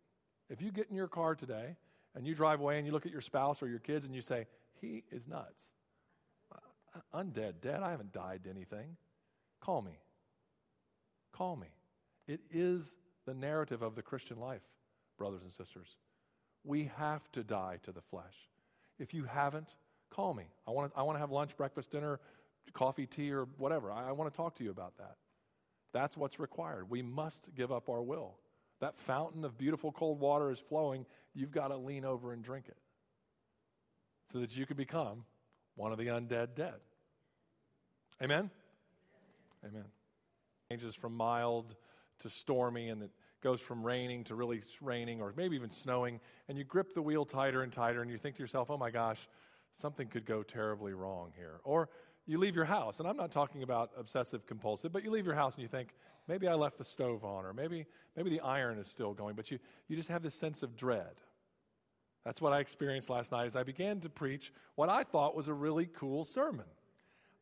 if 0.49 0.63
you 0.63 0.71
get 0.71 0.89
in 0.91 0.95
your 0.95 1.09
car 1.09 1.35
today 1.35 1.75
and 2.15 2.25
you 2.25 2.37
drive 2.37 2.61
away 2.61 2.79
and 2.79 2.87
you 2.87 2.93
look 2.93 3.05
at 3.05 3.11
your 3.11 3.21
spouse 3.21 3.61
or 3.61 3.67
your 3.67 3.81
kids 3.81 4.05
and 4.05 4.15
you 4.15 4.23
say, 4.23 4.47
he 4.81 5.05
is 5.11 5.27
nuts. 5.27 5.71
Uh, 6.53 7.01
undead, 7.15 7.55
dead. 7.61 7.83
I 7.83 7.91
haven't 7.91 8.13
died 8.13 8.45
to 8.45 8.51
anything. 8.51 8.97
Call 9.61 9.83
me. 9.83 9.99
Call 11.33 11.57
me. 11.57 11.69
It 12.27 12.41
is 12.51 12.97
the 13.27 13.35
narrative 13.35 13.83
of 13.83 13.95
the 13.95 14.03
Christian 14.03 14.39
life, 14.39 14.63
brothers 15.17 15.43
and 15.43 15.53
sisters. 15.53 15.97
We 16.65 16.91
have 16.97 17.31
to 17.33 17.43
die 17.43 17.79
to 17.85 17.93
the 17.93 18.01
flesh. 18.01 18.35
If 18.99 19.15
you 19.15 19.25
haven't, 19.25 19.75
call 20.11 20.35
me. 20.35 20.45
I 20.67 20.71
want 20.73 20.93
to, 20.93 20.99
I 20.99 21.03
want 21.03 21.17
to 21.17 21.21
have 21.21 21.31
lunch, 21.31 21.57
breakfast, 21.57 21.91
dinner, 21.91 22.21
coffee, 22.73 23.07
tea, 23.07 23.33
or 23.33 23.47
whatever. 23.57 23.91
I, 23.91 24.09
I 24.09 24.13
want 24.13 24.33
to 24.33 24.37
talk 24.37 24.57
to 24.57 24.65
you 24.65 24.71
about 24.71 24.97
that. 24.99 25.17
That's 25.93 26.17
what's 26.17 26.39
required. 26.39 26.91
We 26.91 27.03
must 27.03 27.55
give 27.55 27.73
up 27.73 27.89
our 27.89 28.03
will. 28.03 28.37
That 28.81 28.97
fountain 28.97 29.45
of 29.45 29.57
beautiful 29.57 29.91
cold 29.93 30.21
water 30.21 30.51
is 30.51 30.59
flowing. 30.59 31.07
You've 31.35 31.51
got 31.51 31.69
to 31.69 31.77
lean 31.77 32.05
over 32.05 32.33
and 32.33 32.43
drink 32.43 32.67
it 32.69 32.77
so 34.33 34.41
that 34.41 34.57
you 34.57 34.67
can 34.67 34.77
become 34.77 35.25
one 35.77 35.93
of 35.93 35.99
the 35.99 36.07
undead 36.07 36.55
dead. 36.55 36.75
Amen? 38.23 38.51
Amen. 39.65 39.85
Changes 40.71 40.95
from 40.95 41.17
mild 41.17 41.75
to 42.21 42.31
stormy, 42.31 42.89
and 42.89 43.03
it 43.03 43.11
goes 43.43 43.61
from 43.61 43.85
raining 43.85 44.25
to 44.25 44.35
really 44.35 44.61
raining, 44.81 45.21
or 45.21 45.33
maybe 45.37 45.57
even 45.57 45.71
snowing, 45.71 46.21
and 46.49 46.59
you 46.59 46.65
grip 46.65 46.95
the 46.95 47.03
wheel 47.03 47.25
tighter 47.25 47.63
and 47.63 47.73
tighter, 47.73 48.03
and 48.03 48.11
you 48.11 48.19
think 48.19 48.37
to 48.37 48.43
yourself, 48.43 48.71
oh 48.71 48.77
my 48.77 48.91
gosh, 48.91 49.29
something 49.77 50.09
could 50.09 50.27
go 50.27 50.43
terribly 50.43 50.93
wrong 50.93 51.33
here. 51.37 51.61
Or 51.65 51.89
you 52.27 52.39
leave 52.39 52.57
your 52.57 52.65
house, 52.65 52.99
and 52.99 53.09
I'm 53.09 53.17
not 53.17 53.31
talking 53.31 53.63
about 53.63 53.91
obsessive 53.97 54.47
compulsive, 54.47 54.93
but 54.93 55.05
you 55.05 55.11
leave 55.11 55.25
your 55.25 55.37
house 55.37 55.55
and 55.55 55.63
you 55.63 55.69
think, 55.69 55.95
maybe 56.27 56.49
I 56.49 56.55
left 56.55 56.77
the 56.77 56.85
stove 56.85 57.25
on, 57.25 57.45
or 57.45 57.55
maybe, 57.55 57.87
maybe 58.17 58.31
the 58.31 58.41
iron 58.41 58.79
is 58.79 58.89
still 58.89 59.15
going, 59.15 59.35
but 59.37 59.51
you, 59.51 59.59
you 59.87 59.97
just 59.97 60.09
have 60.09 60.23
this 60.23 60.35
sense 60.35 60.63
of 60.63 60.77
dread. 60.77 61.15
That's 62.25 62.41
what 62.41 62.53
I 62.53 62.61
experienced 62.61 63.11
last 63.11 63.33
night 63.33 63.47
as 63.47 63.57
I 63.57 63.63
began 63.63 64.01
to 64.01 64.09
preach 64.09 64.53
what 64.75 64.89
I 64.89 65.03
thought 65.03 65.35
was 65.35 65.49
a 65.49 65.55
really 65.55 65.87
cool 65.87 66.25
sermon. 66.25 66.67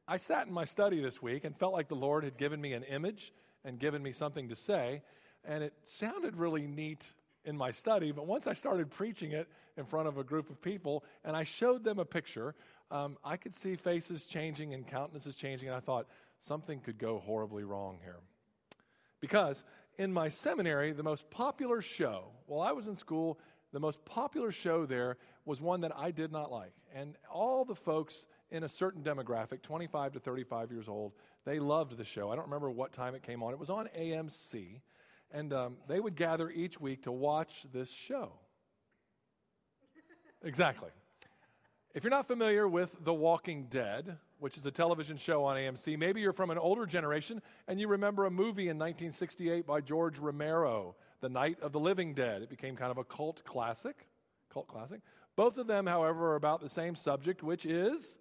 I 0.09 0.19
sat 0.19 0.47
in 0.47 0.53
my 0.53 0.65
study 0.65 1.01
this 1.01 1.21
week 1.21 1.45
and 1.45 1.57
felt 1.57 1.73
like 1.73 1.89
the 1.89 1.97
Lord 1.97 2.23
had 2.23 2.39
given 2.39 2.61
me 2.61 2.73
an 2.73 2.85
image 2.85 3.33
and 3.65 3.79
given 3.79 4.03
me 4.03 4.13
something 4.13 4.49
to 4.49 4.57
say, 4.57 5.03
and 5.45 5.65
it 5.65 5.73
sounded 5.85 6.37
really 6.37 6.67
neat 6.67 7.13
in 7.45 7.57
my 7.57 7.71
study, 7.71 8.13
but 8.13 8.27
once 8.27 8.47
I 8.47 8.53
started 8.53 8.91
preaching 8.91 9.33
it 9.33 9.49
in 9.77 9.85
front 9.85 10.09
of 10.09 10.19
a 10.19 10.25
group 10.25 10.51
of 10.51 10.61
people 10.61 11.05
and 11.25 11.37
I 11.37 11.45
showed 11.45 11.85
them 11.85 11.99
a 11.99 12.05
picture, 12.05 12.55
um, 12.91 13.17
I 13.25 13.37
could 13.37 13.55
see 13.55 13.77
faces 13.77 14.27
changing 14.27 14.75
and 14.75 14.87
countenances 14.87 15.37
changing, 15.37 15.69
and 15.69 15.77
I 15.77 15.81
thought 15.81 16.07
something 16.39 16.81
could 16.81 16.99
go 16.99 17.19
horribly 17.19 17.65
wrong 17.65 17.99
here. 18.03 18.19
Because 19.21 19.65
in 19.99 20.13
my 20.13 20.29
seminary, 20.29 20.93
the 20.93 21.03
most 21.03 21.31
popular 21.31 21.81
show 21.83 22.25
while 22.47 22.61
I 22.61 22.73
was 22.73 22.87
in 22.87 22.97
school 22.97 23.39
the 23.77 23.81
most 23.81 24.03
popular 24.07 24.51
show 24.51 24.87
there 24.87 25.19
was 25.45 25.61
one 25.61 25.83
that 25.83 25.93
I 25.95 26.11
did 26.11 26.33
not 26.33 26.51
like. 26.51 26.73
And 26.95 27.15
all 27.31 27.63
the 27.67 27.75
folks 27.75 28.25
in 28.51 28.65
a 28.65 28.71
certain 28.71 29.03
demographic, 29.03 29.61
25 29.61 30.15
to 30.15 30.19
35 30.19 30.73
years 30.73 30.89
old, 30.89 31.13
they 31.45 31.59
loved 31.59 31.99
the 31.99 32.05
show. 32.05 32.31
I 32.31 32.37
don't 32.37 32.47
remember 32.47 32.71
what 32.71 32.95
time 32.95 33.15
it 33.15 33.23
came 33.23 33.43
on. 33.43 33.53
It 33.53 33.59
was 33.59 33.69
on 33.69 33.91
AMC. 33.95 34.81
And 35.31 35.53
um, 35.53 35.77
they 35.89 36.01
would 36.01 36.17
gather 36.17 36.49
each 36.49 36.81
week 36.81 37.03
to 37.03 37.13
watch 37.13 37.67
this 37.71 37.91
show. 37.91 38.33
exactly. 40.43 40.89
If 41.95 42.03
you're 42.03 42.11
not 42.11 42.27
familiar 42.27 42.67
with 42.67 42.97
The 43.05 43.13
Walking 43.13 43.67
Dead, 43.69 44.17
which 44.39 44.57
is 44.57 44.65
a 44.65 44.71
television 44.71 45.19
show 45.19 45.45
on 45.45 45.59
AMC, 45.59 45.99
maybe 45.99 46.23
you're 46.23 46.33
from 46.33 46.49
an 46.49 46.57
older 46.57 46.87
generation 46.87 47.43
and 47.69 47.79
you 47.79 47.89
remember 47.89 48.25
a 48.25 48.31
movie 48.31 48.71
in 48.71 48.79
1968 48.79 49.67
by 49.67 49.83
George 49.83 50.19
Romero, 50.19 50.97
The 51.27 51.31
Night 51.31 51.59
of 51.61 51.73
the 51.73 51.81
Living 51.81 52.15
Dead. 52.15 52.43
It 52.43 52.49
became 52.49 52.77
kind 52.77 52.93
of 52.93 52.99
a 52.99 53.03
cult 53.03 53.43
classic. 53.45 54.07
Cult 54.49 54.69
classic. 54.69 55.01
Both 55.35 55.59
of 55.59 55.67
them, 55.67 55.85
however, 55.85 56.31
are 56.31 56.37
about 56.37 56.61
the 56.61 56.69
same 56.69 56.95
subject, 56.95 57.43
which 57.43 57.67
is 57.67 58.17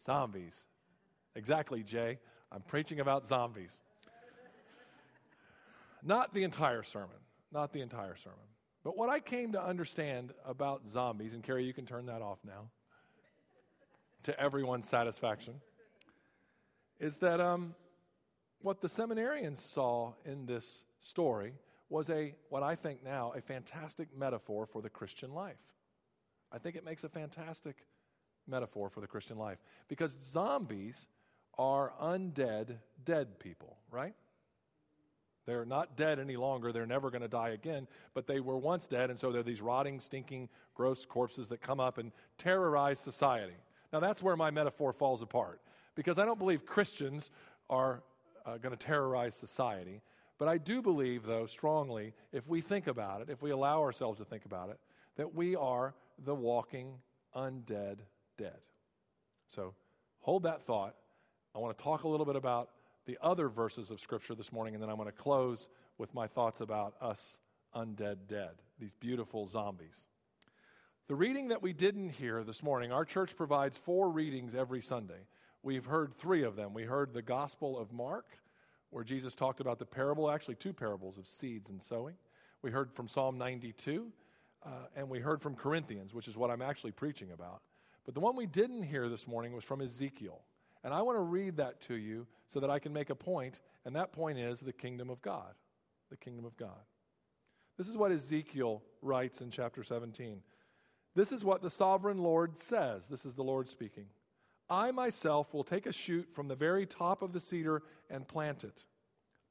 zombies. 0.00 0.04
zombies. 0.04 0.56
Exactly, 1.34 1.82
Jay. 1.82 2.20
I'm 2.52 2.60
preaching 2.60 3.00
about 3.00 3.26
zombies. 3.26 3.82
Not 6.04 6.32
the 6.32 6.44
entire 6.44 6.84
sermon. 6.84 7.16
Not 7.50 7.72
the 7.72 7.80
entire 7.80 8.14
sermon. 8.14 8.38
But 8.84 8.96
what 8.96 9.08
I 9.08 9.18
came 9.18 9.50
to 9.50 9.60
understand 9.60 10.34
about 10.46 10.86
zombies, 10.86 11.34
and 11.34 11.42
Carrie, 11.42 11.64
you 11.64 11.74
can 11.74 11.84
turn 11.84 12.06
that 12.06 12.22
off 12.22 12.38
now, 12.46 12.70
to 14.22 14.40
everyone's 14.40 14.86
satisfaction, 14.86 15.54
is 17.00 17.16
that 17.16 17.40
um, 17.40 17.74
what 18.62 18.80
the 18.80 18.88
seminarians 18.88 19.58
saw 19.58 20.12
in 20.24 20.46
this 20.46 20.84
story 20.98 21.54
was 21.88 22.10
a, 22.10 22.34
what 22.48 22.62
I 22.62 22.74
think 22.74 23.04
now, 23.04 23.32
a 23.36 23.40
fantastic 23.40 24.08
metaphor 24.16 24.66
for 24.66 24.82
the 24.82 24.90
Christian 24.90 25.32
life. 25.32 25.74
I 26.50 26.58
think 26.58 26.76
it 26.76 26.84
makes 26.84 27.04
a 27.04 27.08
fantastic 27.08 27.76
metaphor 28.46 28.88
for 28.88 29.00
the 29.00 29.06
Christian 29.06 29.38
life 29.38 29.58
because 29.88 30.16
zombies 30.22 31.08
are 31.58 31.92
undead, 32.00 32.76
dead 33.04 33.38
people, 33.38 33.76
right? 33.90 34.14
They're 35.46 35.64
not 35.64 35.96
dead 35.96 36.18
any 36.18 36.36
longer. 36.36 36.72
They're 36.72 36.86
never 36.86 37.10
going 37.10 37.22
to 37.22 37.28
die 37.28 37.50
again, 37.50 37.86
but 38.14 38.26
they 38.26 38.40
were 38.40 38.58
once 38.58 38.88
dead, 38.88 39.10
and 39.10 39.18
so 39.18 39.30
they're 39.30 39.44
these 39.44 39.62
rotting, 39.62 40.00
stinking, 40.00 40.48
gross 40.74 41.06
corpses 41.06 41.48
that 41.48 41.62
come 41.62 41.78
up 41.78 41.98
and 41.98 42.10
terrorize 42.36 42.98
society. 42.98 43.54
Now, 43.92 44.00
that's 44.00 44.22
where 44.22 44.36
my 44.36 44.50
metaphor 44.50 44.92
falls 44.92 45.22
apart, 45.22 45.60
because 45.94 46.18
I 46.18 46.24
don't 46.24 46.38
believe 46.38 46.66
Christians 46.66 47.30
are 47.70 48.02
uh, 48.46 48.58
going 48.58 48.76
to 48.76 48.86
terrorize 48.86 49.34
society. 49.34 50.00
But 50.38 50.48
I 50.48 50.58
do 50.58 50.82
believe, 50.82 51.24
though, 51.24 51.46
strongly, 51.46 52.14
if 52.32 52.46
we 52.46 52.60
think 52.60 52.86
about 52.86 53.22
it, 53.22 53.30
if 53.30 53.42
we 53.42 53.50
allow 53.50 53.80
ourselves 53.80 54.18
to 54.18 54.24
think 54.24 54.44
about 54.44 54.70
it, 54.70 54.78
that 55.16 55.34
we 55.34 55.56
are 55.56 55.94
the 56.24 56.34
walking, 56.34 56.94
undead 57.34 57.98
dead. 58.38 58.58
So 59.48 59.74
hold 60.20 60.42
that 60.44 60.62
thought. 60.62 60.94
I 61.54 61.58
want 61.58 61.76
to 61.76 61.82
talk 61.82 62.04
a 62.04 62.08
little 62.08 62.26
bit 62.26 62.36
about 62.36 62.70
the 63.06 63.16
other 63.22 63.48
verses 63.48 63.90
of 63.90 64.00
Scripture 64.00 64.34
this 64.34 64.52
morning, 64.52 64.74
and 64.74 64.82
then 64.82 64.90
I'm 64.90 64.96
going 64.96 65.06
to 65.06 65.12
close 65.12 65.68
with 65.96 66.12
my 66.14 66.26
thoughts 66.26 66.60
about 66.60 66.94
us 67.00 67.38
undead 67.74 68.28
dead, 68.28 68.50
these 68.78 68.92
beautiful 68.94 69.46
zombies. 69.46 70.06
The 71.08 71.14
reading 71.14 71.48
that 71.48 71.62
we 71.62 71.72
didn't 71.72 72.10
hear 72.10 72.42
this 72.42 72.62
morning, 72.62 72.90
our 72.90 73.04
church 73.04 73.36
provides 73.36 73.76
four 73.76 74.10
readings 74.10 74.54
every 74.54 74.82
Sunday. 74.82 75.28
We've 75.66 75.84
heard 75.84 76.14
three 76.14 76.44
of 76.44 76.54
them. 76.54 76.74
We 76.74 76.84
heard 76.84 77.12
the 77.12 77.22
Gospel 77.22 77.76
of 77.76 77.92
Mark, 77.92 78.38
where 78.90 79.02
Jesus 79.02 79.34
talked 79.34 79.58
about 79.58 79.80
the 79.80 79.84
parable, 79.84 80.30
actually, 80.30 80.54
two 80.54 80.72
parables 80.72 81.18
of 81.18 81.26
seeds 81.26 81.70
and 81.70 81.82
sowing. 81.82 82.14
We 82.62 82.70
heard 82.70 82.92
from 82.92 83.08
Psalm 83.08 83.36
92, 83.36 84.06
uh, 84.64 84.68
and 84.94 85.10
we 85.10 85.18
heard 85.18 85.42
from 85.42 85.56
Corinthians, 85.56 86.14
which 86.14 86.28
is 86.28 86.36
what 86.36 86.52
I'm 86.52 86.62
actually 86.62 86.92
preaching 86.92 87.32
about. 87.32 87.62
But 88.04 88.14
the 88.14 88.20
one 88.20 88.36
we 88.36 88.46
didn't 88.46 88.84
hear 88.84 89.08
this 89.08 89.26
morning 89.26 89.54
was 89.54 89.64
from 89.64 89.80
Ezekiel. 89.80 90.40
And 90.84 90.94
I 90.94 91.02
want 91.02 91.16
to 91.16 91.22
read 91.22 91.56
that 91.56 91.80
to 91.88 91.96
you 91.96 92.28
so 92.46 92.60
that 92.60 92.70
I 92.70 92.78
can 92.78 92.92
make 92.92 93.10
a 93.10 93.16
point, 93.16 93.58
and 93.84 93.96
that 93.96 94.12
point 94.12 94.38
is 94.38 94.60
the 94.60 94.72
kingdom 94.72 95.10
of 95.10 95.20
God. 95.20 95.52
The 96.10 96.16
kingdom 96.16 96.44
of 96.44 96.56
God. 96.56 96.78
This 97.76 97.88
is 97.88 97.96
what 97.96 98.12
Ezekiel 98.12 98.84
writes 99.02 99.40
in 99.40 99.50
chapter 99.50 99.82
17. 99.82 100.42
This 101.16 101.32
is 101.32 101.44
what 101.44 101.60
the 101.60 101.70
sovereign 101.70 102.18
Lord 102.18 102.56
says. 102.56 103.08
This 103.08 103.26
is 103.26 103.34
the 103.34 103.42
Lord 103.42 103.68
speaking. 103.68 104.06
I 104.68 104.90
myself 104.90 105.54
will 105.54 105.64
take 105.64 105.86
a 105.86 105.92
shoot 105.92 106.28
from 106.34 106.48
the 106.48 106.56
very 106.56 106.86
top 106.86 107.22
of 107.22 107.32
the 107.32 107.40
cedar 107.40 107.82
and 108.10 108.26
plant 108.26 108.64
it. 108.64 108.84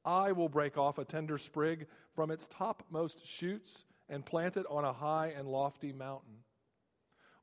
I 0.04 0.32
will 0.32 0.48
break 0.48 0.76
off 0.76 0.98
a 0.98 1.04
tender 1.04 1.38
sprig 1.38 1.86
from 2.14 2.30
its 2.30 2.46
topmost 2.48 3.26
shoots 3.26 3.84
and 4.08 4.24
plant 4.24 4.56
it 4.56 4.66
on 4.70 4.84
a 4.84 4.92
high 4.92 5.32
and 5.36 5.48
lofty 5.48 5.92
mountain. 5.92 6.44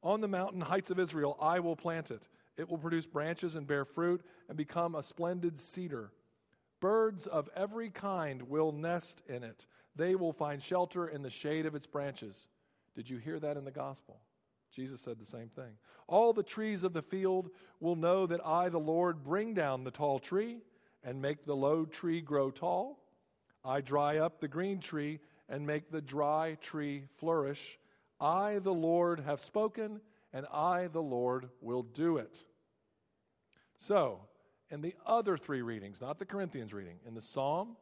On 0.01 0.22
the 0.22 0.27
mountain 0.27 0.62
heights 0.62 0.89
of 0.89 1.00
Israel, 1.00 1.38
I 1.42 1.60
will 1.60 1.75
plant 1.75 2.12
it 2.12 2.27
it 2.58 2.70
will 2.70 2.77
produce 2.77 3.06
branches 3.06 3.56
and 3.56 3.65
bear 3.65 3.86
fruit 3.86 4.22
and 4.48 4.58
become 4.58 4.96
a 4.96 5.03
splendid 5.03 5.58
cedar. 5.58 6.12
Birds 6.80 7.25
of 7.25 7.50
every 7.56 7.89
kind 7.89 8.44
will 8.44 8.72
nest 8.72 9.22
in 9.27 9.44
it. 9.44 9.65
They 9.96 10.15
will 10.15 10.34
find 10.34 10.62
shelter 10.62 11.08
in 11.08 11.22
the 11.22 11.30
shade 11.30 11.65
of 11.65 11.75
its 11.75 11.88
branches. 11.88 12.48
Did 12.96 13.10
you 13.10 13.18
hear 13.18 13.39
that 13.39 13.58
in 13.58 13.65
the 13.65 13.72
gospel? 13.72 14.20
Jesus 14.75 15.01
said 15.01 15.20
the 15.20 15.25
same 15.25 15.50
thing. 15.50 15.72
All 16.08 16.34
the 16.34 16.44
trees 16.44 16.84
of 16.84 16.94
the 16.94 17.01
field 17.01 17.50
will 17.80 17.96
know 17.96 18.25
that 18.27 18.46
I, 18.46 18.70
the 18.70 18.80
Lord, 18.80 19.24
bring 19.24 19.53
down 19.53 19.84
the 19.84 19.92
tall 19.92 20.20
tree 20.20 20.58
and 21.03 21.22
make 21.22 21.46
the 21.46 21.56
low 21.56 21.86
tree 21.86 22.22
grow 22.22 22.50
tall. 22.50 23.00
I 23.63 23.82
dry 23.82 24.18
up 24.18 24.39
the 24.39 24.48
green 24.48 24.80
tree 24.80 25.20
and 25.48 25.65
make 25.65 25.92
the 25.92 26.01
dry 26.01 26.58
tree 26.62 27.06
flourish. 27.18 27.77
I, 28.20 28.60
the 28.60 28.74
Lord, 28.74 29.20
have 29.22 29.42
spoken 29.42 30.01
and 30.34 30.48
I, 30.51 30.88
the 30.88 31.01
Lord, 31.01 31.50
will 31.62 31.84
do 31.84 32.18
it. 32.18 32.36
So, 33.77 34.22
in 34.72 34.82
the 34.82 34.96
other 35.06 35.38
three 35.38 35.62
readings, 35.62 36.01
not 36.01 36.18
the 36.18 36.25
Corinthians 36.25 36.74
reading, 36.74 36.98
in 37.06 37.13
the 37.13 37.22
Psalm, 37.22 37.75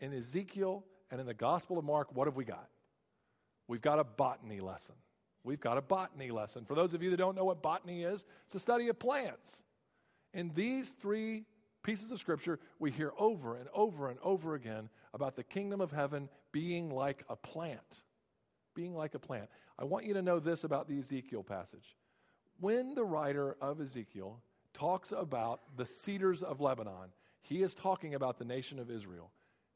in 0.00 0.12
Ezekiel, 0.12 0.84
and 1.10 1.20
in 1.20 1.26
the 1.26 1.34
Gospel 1.34 1.78
of 1.78 1.84
Mark, 1.84 2.14
what 2.14 2.26
have 2.26 2.36
we 2.36 2.44
got? 2.44 2.68
We've 3.66 3.80
got 3.80 3.98
a 3.98 4.04
botany 4.04 4.60
lesson. 4.60 4.94
We've 5.46 5.60
got 5.60 5.78
a 5.78 5.82
botany 5.82 6.30
lesson. 6.30 6.66
For 6.66 6.74
those 6.74 6.92
of 6.92 7.02
you 7.02 7.10
that 7.10 7.16
don't 7.16 7.36
know 7.36 7.44
what 7.44 7.62
botany 7.62 8.02
is, 8.02 8.24
it's 8.44 8.54
a 8.54 8.60
study 8.60 8.88
of 8.88 8.98
plants. 8.98 9.62
In 10.34 10.52
these 10.54 10.90
three 10.92 11.44
pieces 11.82 12.12
of 12.12 12.20
scripture, 12.20 12.58
we 12.78 12.90
hear 12.90 13.12
over 13.18 13.56
and 13.56 13.68
over 13.72 14.10
and 14.10 14.18
over 14.22 14.54
again 14.54 14.90
about 15.14 15.36
the 15.36 15.44
kingdom 15.44 15.80
of 15.80 15.92
heaven 15.92 16.28
being 16.52 16.90
like 16.90 17.24
a 17.30 17.36
plant 17.36 18.02
being 18.76 18.94
like 18.94 19.16
a 19.16 19.18
plant. 19.18 19.48
I 19.76 19.84
want 19.84 20.04
you 20.04 20.14
to 20.14 20.22
know 20.22 20.38
this 20.38 20.62
about 20.62 20.86
the 20.86 20.98
Ezekiel 21.00 21.42
passage. 21.42 21.96
When 22.60 22.94
the 22.94 23.04
writer 23.04 23.56
of 23.60 23.80
Ezekiel 23.80 24.40
talks 24.72 25.10
about 25.10 25.62
the 25.76 25.86
cedars 25.86 26.42
of 26.42 26.60
Lebanon, 26.60 27.10
he 27.40 27.62
is 27.62 27.74
talking 27.74 28.14
about 28.14 28.38
the 28.38 28.44
nation 28.44 28.78
of 28.78 28.90
Israel. 28.90 29.32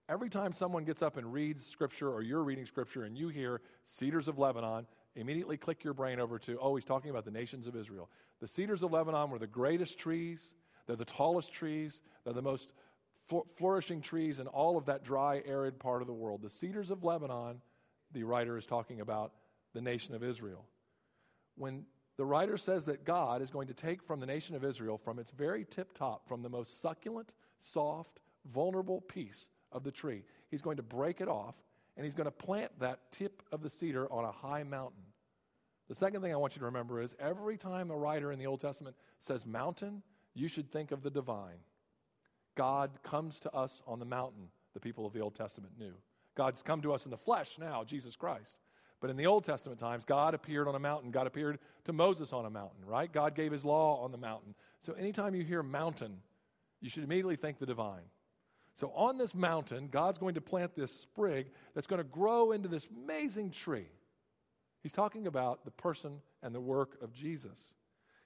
Every 0.09 0.29
time 0.29 0.53
someone 0.53 0.85
gets 0.85 1.03
up 1.03 1.17
and 1.17 1.33
reads 1.33 1.67
scripture 1.67 2.11
or 2.11 2.23
you're 2.23 2.43
reading 2.43 2.67
scripture 2.67 3.05
and 3.05 3.17
you 3.17 3.29
hear 3.29 3.61
cedars 3.85 4.29
of 4.29 4.39
Lebanon, 4.39 4.87
immediately 5.17 5.57
click 5.57 5.85
your 5.85 5.95
brain 5.95 6.21
over 6.21 6.38
to, 6.38 6.59
oh, 6.61 6.76
he's 6.76 6.85
talking 6.85 7.11
about 7.11 7.25
the 7.25 7.31
nations 7.31 7.67
of 7.67 7.76
Israel. 7.76 8.09
The 8.40 8.49
cedars 8.49 8.83
of 8.83 8.93
Lebanon 8.93 9.31
were 9.31 9.38
the 9.38 9.47
greatest 9.47 9.99
trees, 9.99 10.55
they're 10.87 10.97
the 10.97 11.05
tallest 11.05 11.52
trees, 11.52 12.00
they're 12.25 12.33
the 12.33 12.43
most 12.43 12.73
flourishing 13.57 14.00
trees 14.00 14.40
in 14.40 14.47
all 14.49 14.76
of 14.76 14.87
that 14.87 15.05
dry, 15.05 15.43
arid 15.47 15.79
part 15.79 16.00
of 16.02 16.09
the 16.09 16.14
world. 16.14 16.43
The 16.43 16.50
cedars 16.50 16.90
of 16.90 17.05
Lebanon 17.05 17.61
the 18.12 18.25
writer 18.25 18.57
is 18.57 18.67
talking 18.67 19.00
about 19.00 19.33
the 19.73 19.81
nation 19.81 20.14
of 20.14 20.25
Israel. 20.25 20.64
When 21.57 21.85
the 22.17 22.25
writer 22.25 22.57
says 22.57 22.85
that 22.87 23.05
God 23.05 23.40
is 23.40 23.50
going 23.50 23.69
to 23.69 23.75
take 23.75 24.02
from 24.02 24.21
the 24.21 24.26
nation 24.26 24.57
of 24.57 24.64
Israel, 24.64 24.99
from 24.99 25.19
its 25.19 25.31
very 25.31 25.64
tip 25.64 25.93
top, 25.95 26.26
from 26.26 26.43
the 26.43 26.49
most 26.49 26.81
succulent, 26.81 27.33
soft, 27.59 28.21
vulnerable 28.52 29.00
piece 29.00 29.49
of 29.73 29.85
the 29.85 29.93
tree, 29.93 30.25
he's 30.50 30.62
going 30.62 30.76
to 30.76 30.83
break 30.83 31.21
it 31.21 31.29
off 31.29 31.55
and 32.00 32.07
he's 32.07 32.14
going 32.14 32.25
to 32.25 32.30
plant 32.30 32.73
that 32.78 33.12
tip 33.12 33.42
of 33.52 33.61
the 33.61 33.69
cedar 33.69 34.11
on 34.11 34.25
a 34.25 34.33
high 34.33 34.62
mountain. 34.62 35.02
The 35.87 35.95
second 35.95 36.23
thing 36.23 36.33
I 36.33 36.37
want 36.37 36.57
you 36.57 36.61
to 36.61 36.64
remember 36.64 37.02
is 37.02 37.14
every 37.21 37.59
time 37.59 37.90
a 37.90 37.95
writer 37.95 38.33
in 38.33 38.38
the 38.38 38.47
Old 38.47 38.62
Testament 38.62 38.97
says 39.19 39.45
mountain, 39.45 40.02
you 40.33 40.49
should 40.49 40.73
think 40.73 40.92
of 40.92 41.02
the 41.02 41.11
divine. 41.11 41.59
God 42.57 42.90
comes 43.02 43.38
to 43.40 43.54
us 43.54 43.83
on 43.87 43.99
the 43.99 44.07
mountain, 44.07 44.49
the 44.73 44.80
people 44.80 45.04
of 45.04 45.12
the 45.12 45.21
Old 45.21 45.35
Testament 45.35 45.75
knew. 45.78 45.92
God's 46.35 46.62
come 46.62 46.80
to 46.80 46.95
us 46.95 47.04
in 47.04 47.11
the 47.11 47.19
flesh 47.19 47.59
now, 47.61 47.85
Jesus 47.85 48.16
Christ. 48.16 48.61
But 49.02 49.11
in 49.11 49.19
the 49.19 49.26
Old 49.26 49.45
Testament 49.45 49.78
times, 49.78 50.07
God 50.07 50.33
appeared 50.33 50.69
on 50.69 50.75
a 50.75 50.78
mountain. 50.78 51.11
God 51.11 51.26
appeared 51.26 51.59
to 51.85 51.92
Moses 51.92 52.33
on 52.33 52.47
a 52.47 52.50
mountain, 52.50 52.83
right? 52.87 53.12
God 53.12 53.35
gave 53.35 53.52
his 53.52 53.62
law 53.62 54.02
on 54.02 54.11
the 54.11 54.16
mountain. 54.16 54.54
So 54.78 54.95
anytime 54.95 55.35
you 55.35 55.45
hear 55.45 55.62
mountain, 55.62 56.23
you 56.80 56.88
should 56.88 57.04
immediately 57.04 57.37
think 57.37 57.59
the 57.59 57.66
divine. 57.66 58.04
So 58.79 58.93
on 58.95 59.19
this 59.19 59.35
mountain, 59.35 59.89
God's 59.89 60.19
going 60.19 60.35
to 60.35 60.41
plant 60.41 60.75
this 60.75 60.93
sprig 60.93 61.49
that's 61.75 61.87
going 61.87 61.99
to 61.99 62.09
grow 62.09 62.53
into 62.53 62.69
this 62.69 62.89
amazing 63.05 63.50
tree. 63.50 63.89
He's 64.83 64.93
talking 64.93 65.27
about 65.27 65.65
the 65.65 65.71
person 65.71 66.21
and 66.43 66.55
the 66.55 66.61
work 66.61 66.97
of 67.03 67.12
Jesus. 67.12 67.75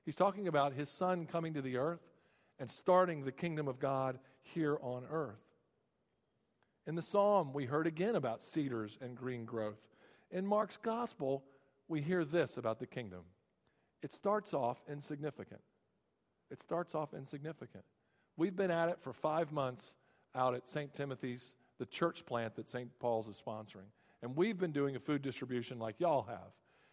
He's 0.04 0.16
talking 0.16 0.46
about 0.46 0.74
his 0.74 0.90
son 0.90 1.26
coming 1.26 1.54
to 1.54 1.62
the 1.62 1.76
earth 1.76 2.00
and 2.58 2.70
starting 2.70 3.24
the 3.24 3.32
kingdom 3.32 3.66
of 3.66 3.80
God 3.80 4.18
here 4.42 4.78
on 4.80 5.04
earth. 5.10 5.40
In 6.86 6.94
the 6.94 7.02
psalm, 7.02 7.52
we 7.52 7.64
heard 7.64 7.86
again 7.86 8.14
about 8.14 8.42
cedars 8.42 8.98
and 9.00 9.16
green 9.16 9.44
growth. 9.44 9.80
in 10.30 10.46
Mark's 10.46 10.76
gospel, 10.76 11.44
we 11.88 12.00
hear 12.00 12.24
this 12.24 12.56
about 12.56 12.78
the 12.78 12.86
kingdom 12.86 13.22
it 14.02 14.12
starts 14.12 14.52
off 14.52 14.82
insignificant. 14.86 15.62
It 16.50 16.60
starts 16.60 16.94
off 16.94 17.14
insignificant. 17.14 17.84
We've 18.36 18.54
been 18.54 18.70
at 18.70 18.90
it 18.90 18.98
for 19.00 19.14
five 19.14 19.50
months 19.50 19.96
out 20.34 20.54
at 20.54 20.68
St. 20.68 20.92
Timothy's, 20.92 21.54
the 21.78 21.86
church 21.86 22.24
plant 22.26 22.56
that 22.56 22.68
St. 22.68 22.88
Paul's 22.98 23.26
is 23.26 23.42
sponsoring. 23.44 23.88
And 24.22 24.36
we've 24.36 24.58
been 24.58 24.72
doing 24.72 24.96
a 24.96 25.00
food 25.00 25.22
distribution 25.22 25.78
like 25.78 26.00
y'all 26.00 26.22
have. 26.22 26.52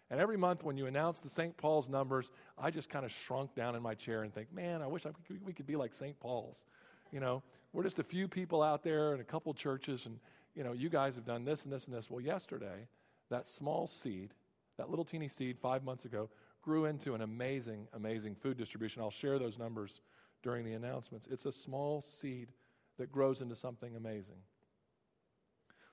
And 0.10 0.20
every 0.20 0.36
month 0.36 0.64
when 0.64 0.76
you 0.76 0.88
announce 0.88 1.20
the 1.22 1.30
St. 1.30 1.56
Paul's 1.56 1.88
numbers, 1.88 2.32
I 2.58 2.70
just 2.70 2.90
kind 2.90 3.06
of 3.06 3.12
shrunk 3.12 3.56
down 3.56 3.76
in 3.76 3.82
my 3.82 3.96
chair 3.96 4.24
and 4.24 4.34
think, 4.34 4.54
man, 4.54 4.82
I 4.82 4.88
wish 4.88 5.06
I 5.06 5.12
could, 5.12 5.46
we 5.46 5.54
could 5.54 5.66
be 5.66 5.78
like 5.78 5.94
St. 5.94 6.20
Paul's. 6.20 6.66
You 7.14 7.22
know, 7.22 7.42
we're 7.72 7.84
just 7.84 8.00
a 8.00 8.04
few 8.04 8.28
people 8.28 8.62
out 8.62 8.84
there 8.84 9.14
and 9.14 9.22
a 9.22 9.24
couple 9.24 9.54
churches, 9.54 10.06
and, 10.06 10.20
you 10.54 10.64
know, 10.66 10.74
you 10.74 10.90
guys 10.90 11.16
have 11.16 11.26
done 11.26 11.46
this 11.46 11.64
and 11.64 11.72
this 11.72 11.88
and 11.88 11.96
this. 11.96 12.10
Well, 12.10 12.20
yesterday, 12.20 12.88
that 13.30 13.48
small 13.48 13.88
seed, 13.88 14.34
that 14.78 14.90
little 14.90 15.06
teeny 15.06 15.30
seed 15.30 15.58
five 15.58 15.84
months 15.84 16.04
ago, 16.04 16.30
grew 16.62 16.86
into 16.86 17.16
an 17.16 17.22
amazing, 17.22 17.88
amazing 17.94 18.36
food 18.36 18.58
distribution. 18.58 19.02
I'll 19.02 19.12
share 19.12 19.40
those 19.40 19.58
numbers 19.58 20.02
during 20.44 20.66
the 20.66 20.74
announcements. 20.74 21.28
It's 21.32 21.46
a 21.46 21.52
small 21.52 22.02
seed 22.02 22.50
that 22.98 23.12
grows 23.12 23.42
into 23.42 23.56
something 23.56 23.96
amazing. 23.96 24.44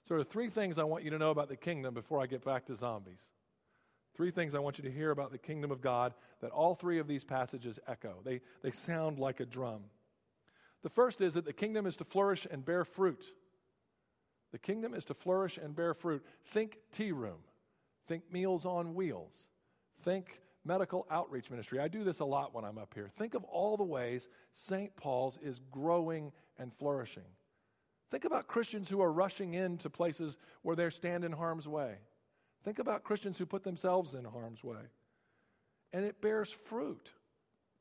So, 0.05 0.14
there 0.14 0.19
are 0.19 0.25
three 0.25 0.49
things 0.49 0.78
I 0.78 0.85
want 0.85 1.05
you 1.05 1.11
to 1.11 1.19
know 1.19 1.31
about 1.31 1.49
the 1.49 1.57
kingdom 1.57 1.95
before 1.95 2.21
I 2.21 2.26
get 2.26 2.45
back 2.45 2.67
to 2.67 2.76
zombies. 2.76 3.23
Three 4.14 4.31
things 4.31 4.55
I 4.55 4.59
want 4.59 4.78
you 4.78 4.85
to 4.85 4.90
hear 4.90 5.11
about 5.11 5.31
the 5.31 5.38
kingdom 5.38 5.71
of 5.71 5.81
God 5.81 6.12
that 6.40 6.50
all 6.50 6.75
three 6.75 6.99
of 6.99 7.07
these 7.07 7.25
passages 7.25 7.78
echo. 7.87 8.17
They, 8.25 8.40
they 8.62 8.73
sound 8.73 9.19
like 9.19 9.38
a 9.38 9.47
drum. 9.47 9.83
The 10.83 10.88
first 10.88 11.21
is 11.21 11.35
that 11.35 11.45
the 11.45 11.52
kingdom 11.52 11.87
is 11.87 11.97
to 11.97 12.05
flourish 12.05 12.47
and 12.50 12.64
bear 12.64 12.85
fruit. 12.85 13.25
The 14.50 14.59
kingdom 14.59 14.95
is 14.95 15.05
to 15.07 15.14
flourish 15.14 15.59
and 15.59 15.76
bear 15.76 15.95
fruit. 15.95 16.25
Think 16.43 16.78
tea 16.90 17.12
room. 17.12 17.38
Think 18.07 18.33
meals 18.33 18.64
on 18.64 18.95
wheels. 18.95 19.49
Think 20.02 20.40
medical 20.68 21.06
outreach 21.10 21.50
ministry. 21.50 21.80
I 21.80 21.88
do 21.88 22.04
this 22.04 22.20
a 22.20 22.25
lot 22.25 22.54
when 22.54 22.64
I'm 22.64 22.78
up 22.78 22.92
here. 22.94 23.10
Think 23.16 23.34
of 23.34 23.42
all 23.44 23.76
the 23.76 23.84
ways 23.84 24.28
St. 24.52 24.94
Paul's 24.94 25.38
is 25.42 25.60
growing 25.72 26.30
and 26.58 26.72
flourishing. 26.75 27.25
Think 28.10 28.26
about 28.26 28.46
Christians 28.46 28.88
who 28.88 29.00
are 29.00 29.10
rushing 29.10 29.54
into 29.54 29.90
places 29.90 30.38
where 30.62 30.76
they're 30.76 30.90
stand 30.90 31.25
in 31.25 31.32
harm's 31.32 31.66
way. 31.66 31.94
Think 32.64 32.78
about 32.78 33.02
Christians 33.02 33.38
who 33.38 33.46
put 33.46 33.64
themselves 33.64 34.14
in 34.14 34.25
harm's 34.25 34.62
way. 34.62 34.80
And 35.92 36.04
it 36.04 36.20
bears 36.20 36.52
fruit. 36.66 37.10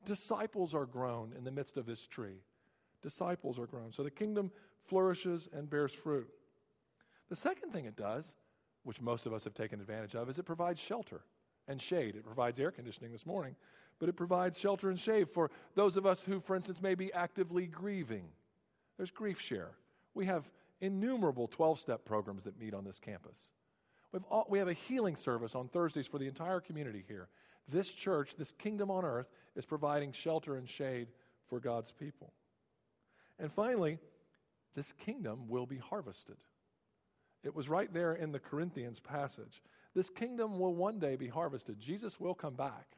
Disciples 0.06 0.74
are 0.74 0.86
grown 0.86 1.34
in 1.36 1.44
the 1.44 1.50
midst 1.50 1.76
of 1.76 1.84
this 1.84 2.06
tree. 2.06 2.40
Disciples 3.02 3.58
are 3.58 3.66
grown. 3.66 3.92
So 3.92 4.02
the 4.02 4.10
kingdom 4.10 4.50
flourishes 4.86 5.46
and 5.52 5.68
bears 5.68 5.92
fruit. 5.92 6.28
The 7.28 7.36
second 7.36 7.72
thing 7.72 7.84
it 7.84 7.96
does, 7.96 8.34
which 8.84 9.00
most 9.00 9.26
of 9.26 9.34
us 9.34 9.44
have 9.44 9.54
taken 9.54 9.80
advantage 9.80 10.14
of, 10.14 10.30
is 10.30 10.38
it 10.38 10.44
provides 10.44 10.80
shelter 10.80 11.20
and 11.68 11.80
shade. 11.80 12.16
It 12.16 12.24
provides 12.24 12.58
air 12.58 12.72
conditioning 12.72 13.12
this 13.12 13.26
morning, 13.26 13.54
but 14.00 14.08
it 14.08 14.16
provides 14.16 14.58
shelter 14.58 14.90
and 14.90 14.98
shade 14.98 15.28
for 15.28 15.50
those 15.74 15.96
of 15.96 16.06
us 16.06 16.22
who, 16.22 16.40
for 16.40 16.56
instance, 16.56 16.82
may 16.82 16.94
be 16.94 17.12
actively 17.12 17.66
grieving. 17.66 18.24
There's 18.96 19.10
Grief 19.12 19.40
Share. 19.40 19.70
We 20.14 20.26
have 20.26 20.50
innumerable 20.80 21.46
12 21.46 21.78
step 21.78 22.04
programs 22.04 22.44
that 22.44 22.58
meet 22.58 22.74
on 22.74 22.84
this 22.84 22.98
campus. 22.98 23.50
We've 24.12 24.24
all, 24.24 24.46
we 24.48 24.58
have 24.58 24.68
a 24.68 24.72
healing 24.72 25.16
service 25.16 25.54
on 25.54 25.68
Thursdays 25.68 26.06
for 26.06 26.18
the 26.18 26.26
entire 26.26 26.60
community 26.60 27.04
here. 27.06 27.28
This 27.68 27.90
church, 27.90 28.34
this 28.36 28.52
kingdom 28.52 28.90
on 28.90 29.04
earth, 29.04 29.28
is 29.54 29.66
providing 29.66 30.12
shelter 30.12 30.56
and 30.56 30.68
shade 30.68 31.08
for 31.48 31.60
God's 31.60 31.92
people. 31.92 32.32
And 33.38 33.52
finally, 33.52 33.98
this 34.74 34.92
kingdom 34.92 35.48
will 35.48 35.66
be 35.66 35.76
harvested. 35.76 36.36
It 37.44 37.54
was 37.54 37.68
right 37.68 37.92
there 37.92 38.14
in 38.14 38.32
the 38.32 38.38
Corinthians 38.38 39.00
passage. 39.00 39.62
This 39.94 40.10
kingdom 40.10 40.58
will 40.58 40.74
one 40.74 40.98
day 40.98 41.16
be 41.16 41.28
harvested. 41.28 41.78
Jesus 41.80 42.20
will 42.20 42.34
come 42.34 42.54
back. 42.54 42.96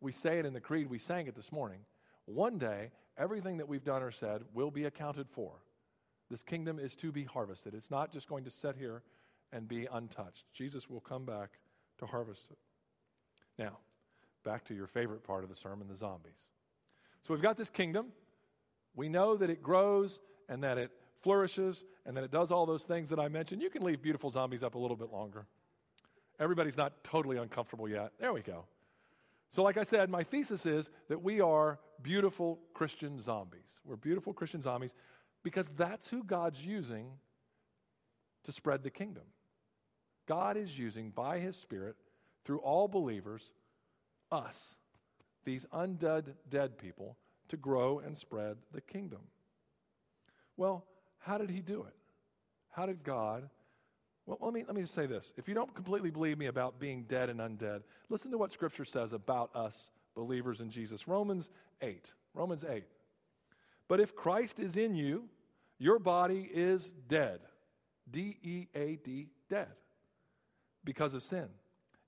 We 0.00 0.12
say 0.12 0.38
it 0.38 0.46
in 0.46 0.54
the 0.54 0.60
creed, 0.60 0.88
we 0.88 0.98
sang 0.98 1.26
it 1.26 1.34
this 1.34 1.52
morning. 1.52 1.80
One 2.24 2.58
day, 2.58 2.90
everything 3.18 3.58
that 3.58 3.68
we've 3.68 3.84
done 3.84 4.02
or 4.02 4.10
said 4.10 4.42
will 4.54 4.70
be 4.70 4.84
accounted 4.84 5.28
for. 5.28 5.52
This 6.30 6.42
kingdom 6.42 6.78
is 6.78 6.94
to 6.96 7.10
be 7.10 7.24
harvested. 7.24 7.74
It's 7.74 7.90
not 7.90 8.12
just 8.12 8.28
going 8.28 8.44
to 8.44 8.50
sit 8.50 8.76
here 8.76 9.02
and 9.52 9.66
be 9.66 9.86
untouched. 9.92 10.44
Jesus 10.52 10.88
will 10.88 11.00
come 11.00 11.24
back 11.24 11.58
to 11.98 12.06
harvest 12.06 12.50
it. 12.50 12.58
Now, 13.58 13.78
back 14.44 14.64
to 14.66 14.74
your 14.74 14.86
favorite 14.86 15.24
part 15.24 15.42
of 15.42 15.50
the 15.50 15.56
sermon 15.56 15.88
the 15.88 15.96
zombies. 15.96 16.46
So 17.22 17.34
we've 17.34 17.42
got 17.42 17.56
this 17.56 17.68
kingdom. 17.68 18.06
We 18.94 19.08
know 19.08 19.36
that 19.36 19.50
it 19.50 19.62
grows 19.62 20.20
and 20.48 20.62
that 20.64 20.78
it 20.78 20.90
flourishes 21.20 21.84
and 22.06 22.16
that 22.16 22.24
it 22.24 22.30
does 22.30 22.50
all 22.50 22.64
those 22.64 22.84
things 22.84 23.10
that 23.10 23.18
I 23.18 23.28
mentioned. 23.28 23.60
You 23.60 23.70
can 23.70 23.82
leave 23.82 24.00
beautiful 24.00 24.30
zombies 24.30 24.62
up 24.62 24.74
a 24.74 24.78
little 24.78 24.96
bit 24.96 25.12
longer. 25.12 25.46
Everybody's 26.40 26.76
not 26.76 27.04
totally 27.04 27.36
uncomfortable 27.36 27.88
yet. 27.88 28.12
There 28.18 28.32
we 28.32 28.40
go. 28.40 28.64
So, 29.50 29.62
like 29.62 29.76
I 29.76 29.84
said, 29.84 30.08
my 30.08 30.22
thesis 30.22 30.64
is 30.64 30.90
that 31.08 31.22
we 31.22 31.40
are 31.40 31.78
beautiful 32.02 32.60
Christian 32.72 33.20
zombies. 33.20 33.80
We're 33.84 33.96
beautiful 33.96 34.32
Christian 34.32 34.62
zombies 34.62 34.94
because 35.42 35.68
that's 35.76 36.08
who 36.08 36.24
God's 36.24 36.64
using 36.64 37.08
to 38.44 38.52
spread 38.52 38.82
the 38.82 38.90
kingdom. 38.90 39.24
God 40.26 40.56
is 40.56 40.78
using 40.78 41.10
by 41.10 41.40
his 41.40 41.56
Spirit 41.56 41.96
through 42.44 42.60
all 42.60 42.88
believers, 42.88 43.52
us, 44.30 44.76
these 45.44 45.66
undead, 45.74 46.34
dead 46.48 46.78
people, 46.78 47.16
to 47.48 47.56
grow 47.56 47.98
and 47.98 48.16
spread 48.16 48.56
the 48.72 48.80
kingdom. 48.80 49.20
Well, 50.56 50.86
how 51.18 51.36
did 51.36 51.50
he 51.50 51.60
do 51.60 51.82
it? 51.82 51.94
How 52.70 52.86
did 52.86 53.02
God 53.02 53.50
well, 54.38 54.50
let 54.50 54.54
me, 54.54 54.64
let 54.66 54.76
me 54.76 54.82
just 54.82 54.94
say 54.94 55.06
this. 55.06 55.32
If 55.36 55.48
you 55.48 55.54
don't 55.54 55.74
completely 55.74 56.10
believe 56.10 56.38
me 56.38 56.46
about 56.46 56.78
being 56.78 57.04
dead 57.08 57.30
and 57.30 57.40
undead, 57.40 57.82
listen 58.08 58.30
to 58.30 58.38
what 58.38 58.52
Scripture 58.52 58.84
says 58.84 59.12
about 59.12 59.54
us 59.56 59.90
believers 60.14 60.60
in 60.60 60.70
Jesus. 60.70 61.08
Romans 61.08 61.50
8. 61.82 62.12
Romans 62.34 62.64
8. 62.68 62.84
But 63.88 64.00
if 64.00 64.14
Christ 64.14 64.60
is 64.60 64.76
in 64.76 64.94
you, 64.94 65.24
your 65.78 65.98
body 65.98 66.48
is 66.52 66.92
dead. 67.08 67.40
D 68.08 68.36
E 68.42 68.66
A 68.74 68.96
D, 68.96 69.28
dead. 69.48 69.68
Because 70.84 71.14
of 71.14 71.22
sin. 71.22 71.48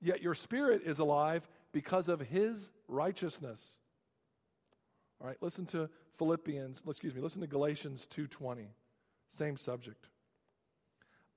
Yet 0.01 0.23
your 0.23 0.35
spirit 0.35 0.83
is 0.85 0.99
alive 0.99 1.49
because 1.73 2.09
of 2.09 2.21
his 2.21 2.71
righteousness. 2.89 3.79
All 5.21 5.27
right, 5.27 5.37
listen 5.41 5.67
to 5.67 5.89
Philippians, 6.19 6.83
excuse 6.87 7.15
me, 7.15 7.21
listen 7.21 7.41
to 7.41 7.47
Galatians 7.47 8.07
2:20. 8.11 8.67
Same 9.29 9.57
subject. 9.57 10.09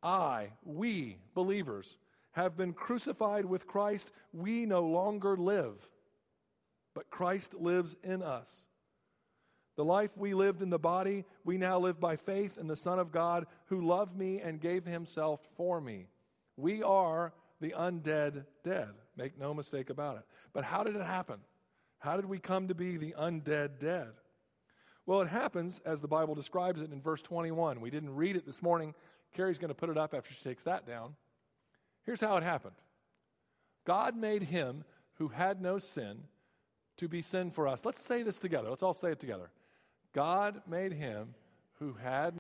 I, 0.06 0.52
we, 0.64 1.18
believers, 1.34 1.98
have 2.34 2.56
been 2.56 2.74
crucified 2.74 3.44
with 3.44 3.66
Christ. 3.66 4.12
We 4.32 4.68
no 4.68 4.84
longer 4.84 5.36
live, 5.36 5.90
but 6.94 7.10
Christ 7.10 7.56
lives 7.56 7.96
in 8.04 8.22
us. 8.22 8.68
The 9.78 9.84
life 9.84 10.12
we 10.16 10.34
lived 10.34 10.62
in 10.62 10.70
the 10.70 10.80
body, 10.80 11.26
we 11.44 11.58
now 11.58 11.80
live 11.80 12.00
by 12.00 12.16
faith 12.16 12.58
in 12.58 12.68
the 12.68 12.76
Son 12.76 13.00
of 13.00 13.12
God 13.12 13.48
who 13.66 13.82
loved 13.82 14.16
me 14.16 14.40
and 14.40 14.62
gave 14.62 14.86
himself 14.86 15.42
for 15.58 15.82
me. 15.82 16.08
We 16.56 16.84
are 16.84 17.34
the 17.60 17.74
undead 17.78 18.46
dead. 18.64 18.90
Make 19.18 19.40
no 19.40 19.54
mistake 19.54 19.90
about 19.90 20.18
it. 20.18 20.24
But 20.54 20.66
how 20.66 20.84
did 20.84 20.96
it 20.96 21.06
happen? 21.06 21.40
How 22.00 22.16
did 22.16 22.26
we 22.26 22.40
come 22.40 22.68
to 22.68 22.76
be 22.76 22.98
the 22.98 23.16
undead 23.18 23.80
dead? 23.80 24.12
Well, 25.06 25.22
it 25.22 25.28
happens 25.28 25.82
as 25.86 26.02
the 26.02 26.08
Bible 26.08 26.36
describes 26.36 26.82
it 26.82 26.92
in 26.92 27.02
verse 27.02 27.22
21. 27.22 27.82
We 27.82 27.90
didn't 27.90 28.16
read 28.16 28.36
it 28.36 28.46
this 28.46 28.62
morning 28.62 28.96
Carrie's 29.36 29.60
going 29.60 29.70
to 29.70 29.76
put 29.76 29.90
it 29.90 29.98
up 29.98 30.14
after 30.14 30.34
she 30.34 30.44
takes 30.44 30.64
that 30.64 30.88
down. 30.88 31.16
Here's 32.06 32.22
how 32.22 32.38
it 32.38 32.44
happened 32.44 32.76
God 33.86 34.16
made 34.16 34.44
him 34.44 34.84
who 35.16 35.28
had 35.28 35.62
no 35.62 35.78
sin 35.78 36.24
to 36.98 37.08
be 37.08 37.22
sin 37.22 37.52
for 37.52 37.68
us. 37.68 37.86
Let's 37.86 38.02
say 38.02 38.24
this 38.24 38.40
together. 38.40 38.70
Let's 38.70 38.84
all 38.84 38.94
say 38.94 39.12
it 39.12 39.20
together. 39.20 39.50
God 40.14 40.62
made 40.68 40.94
him 40.94 41.36
who 41.80 41.94
had 41.94 42.34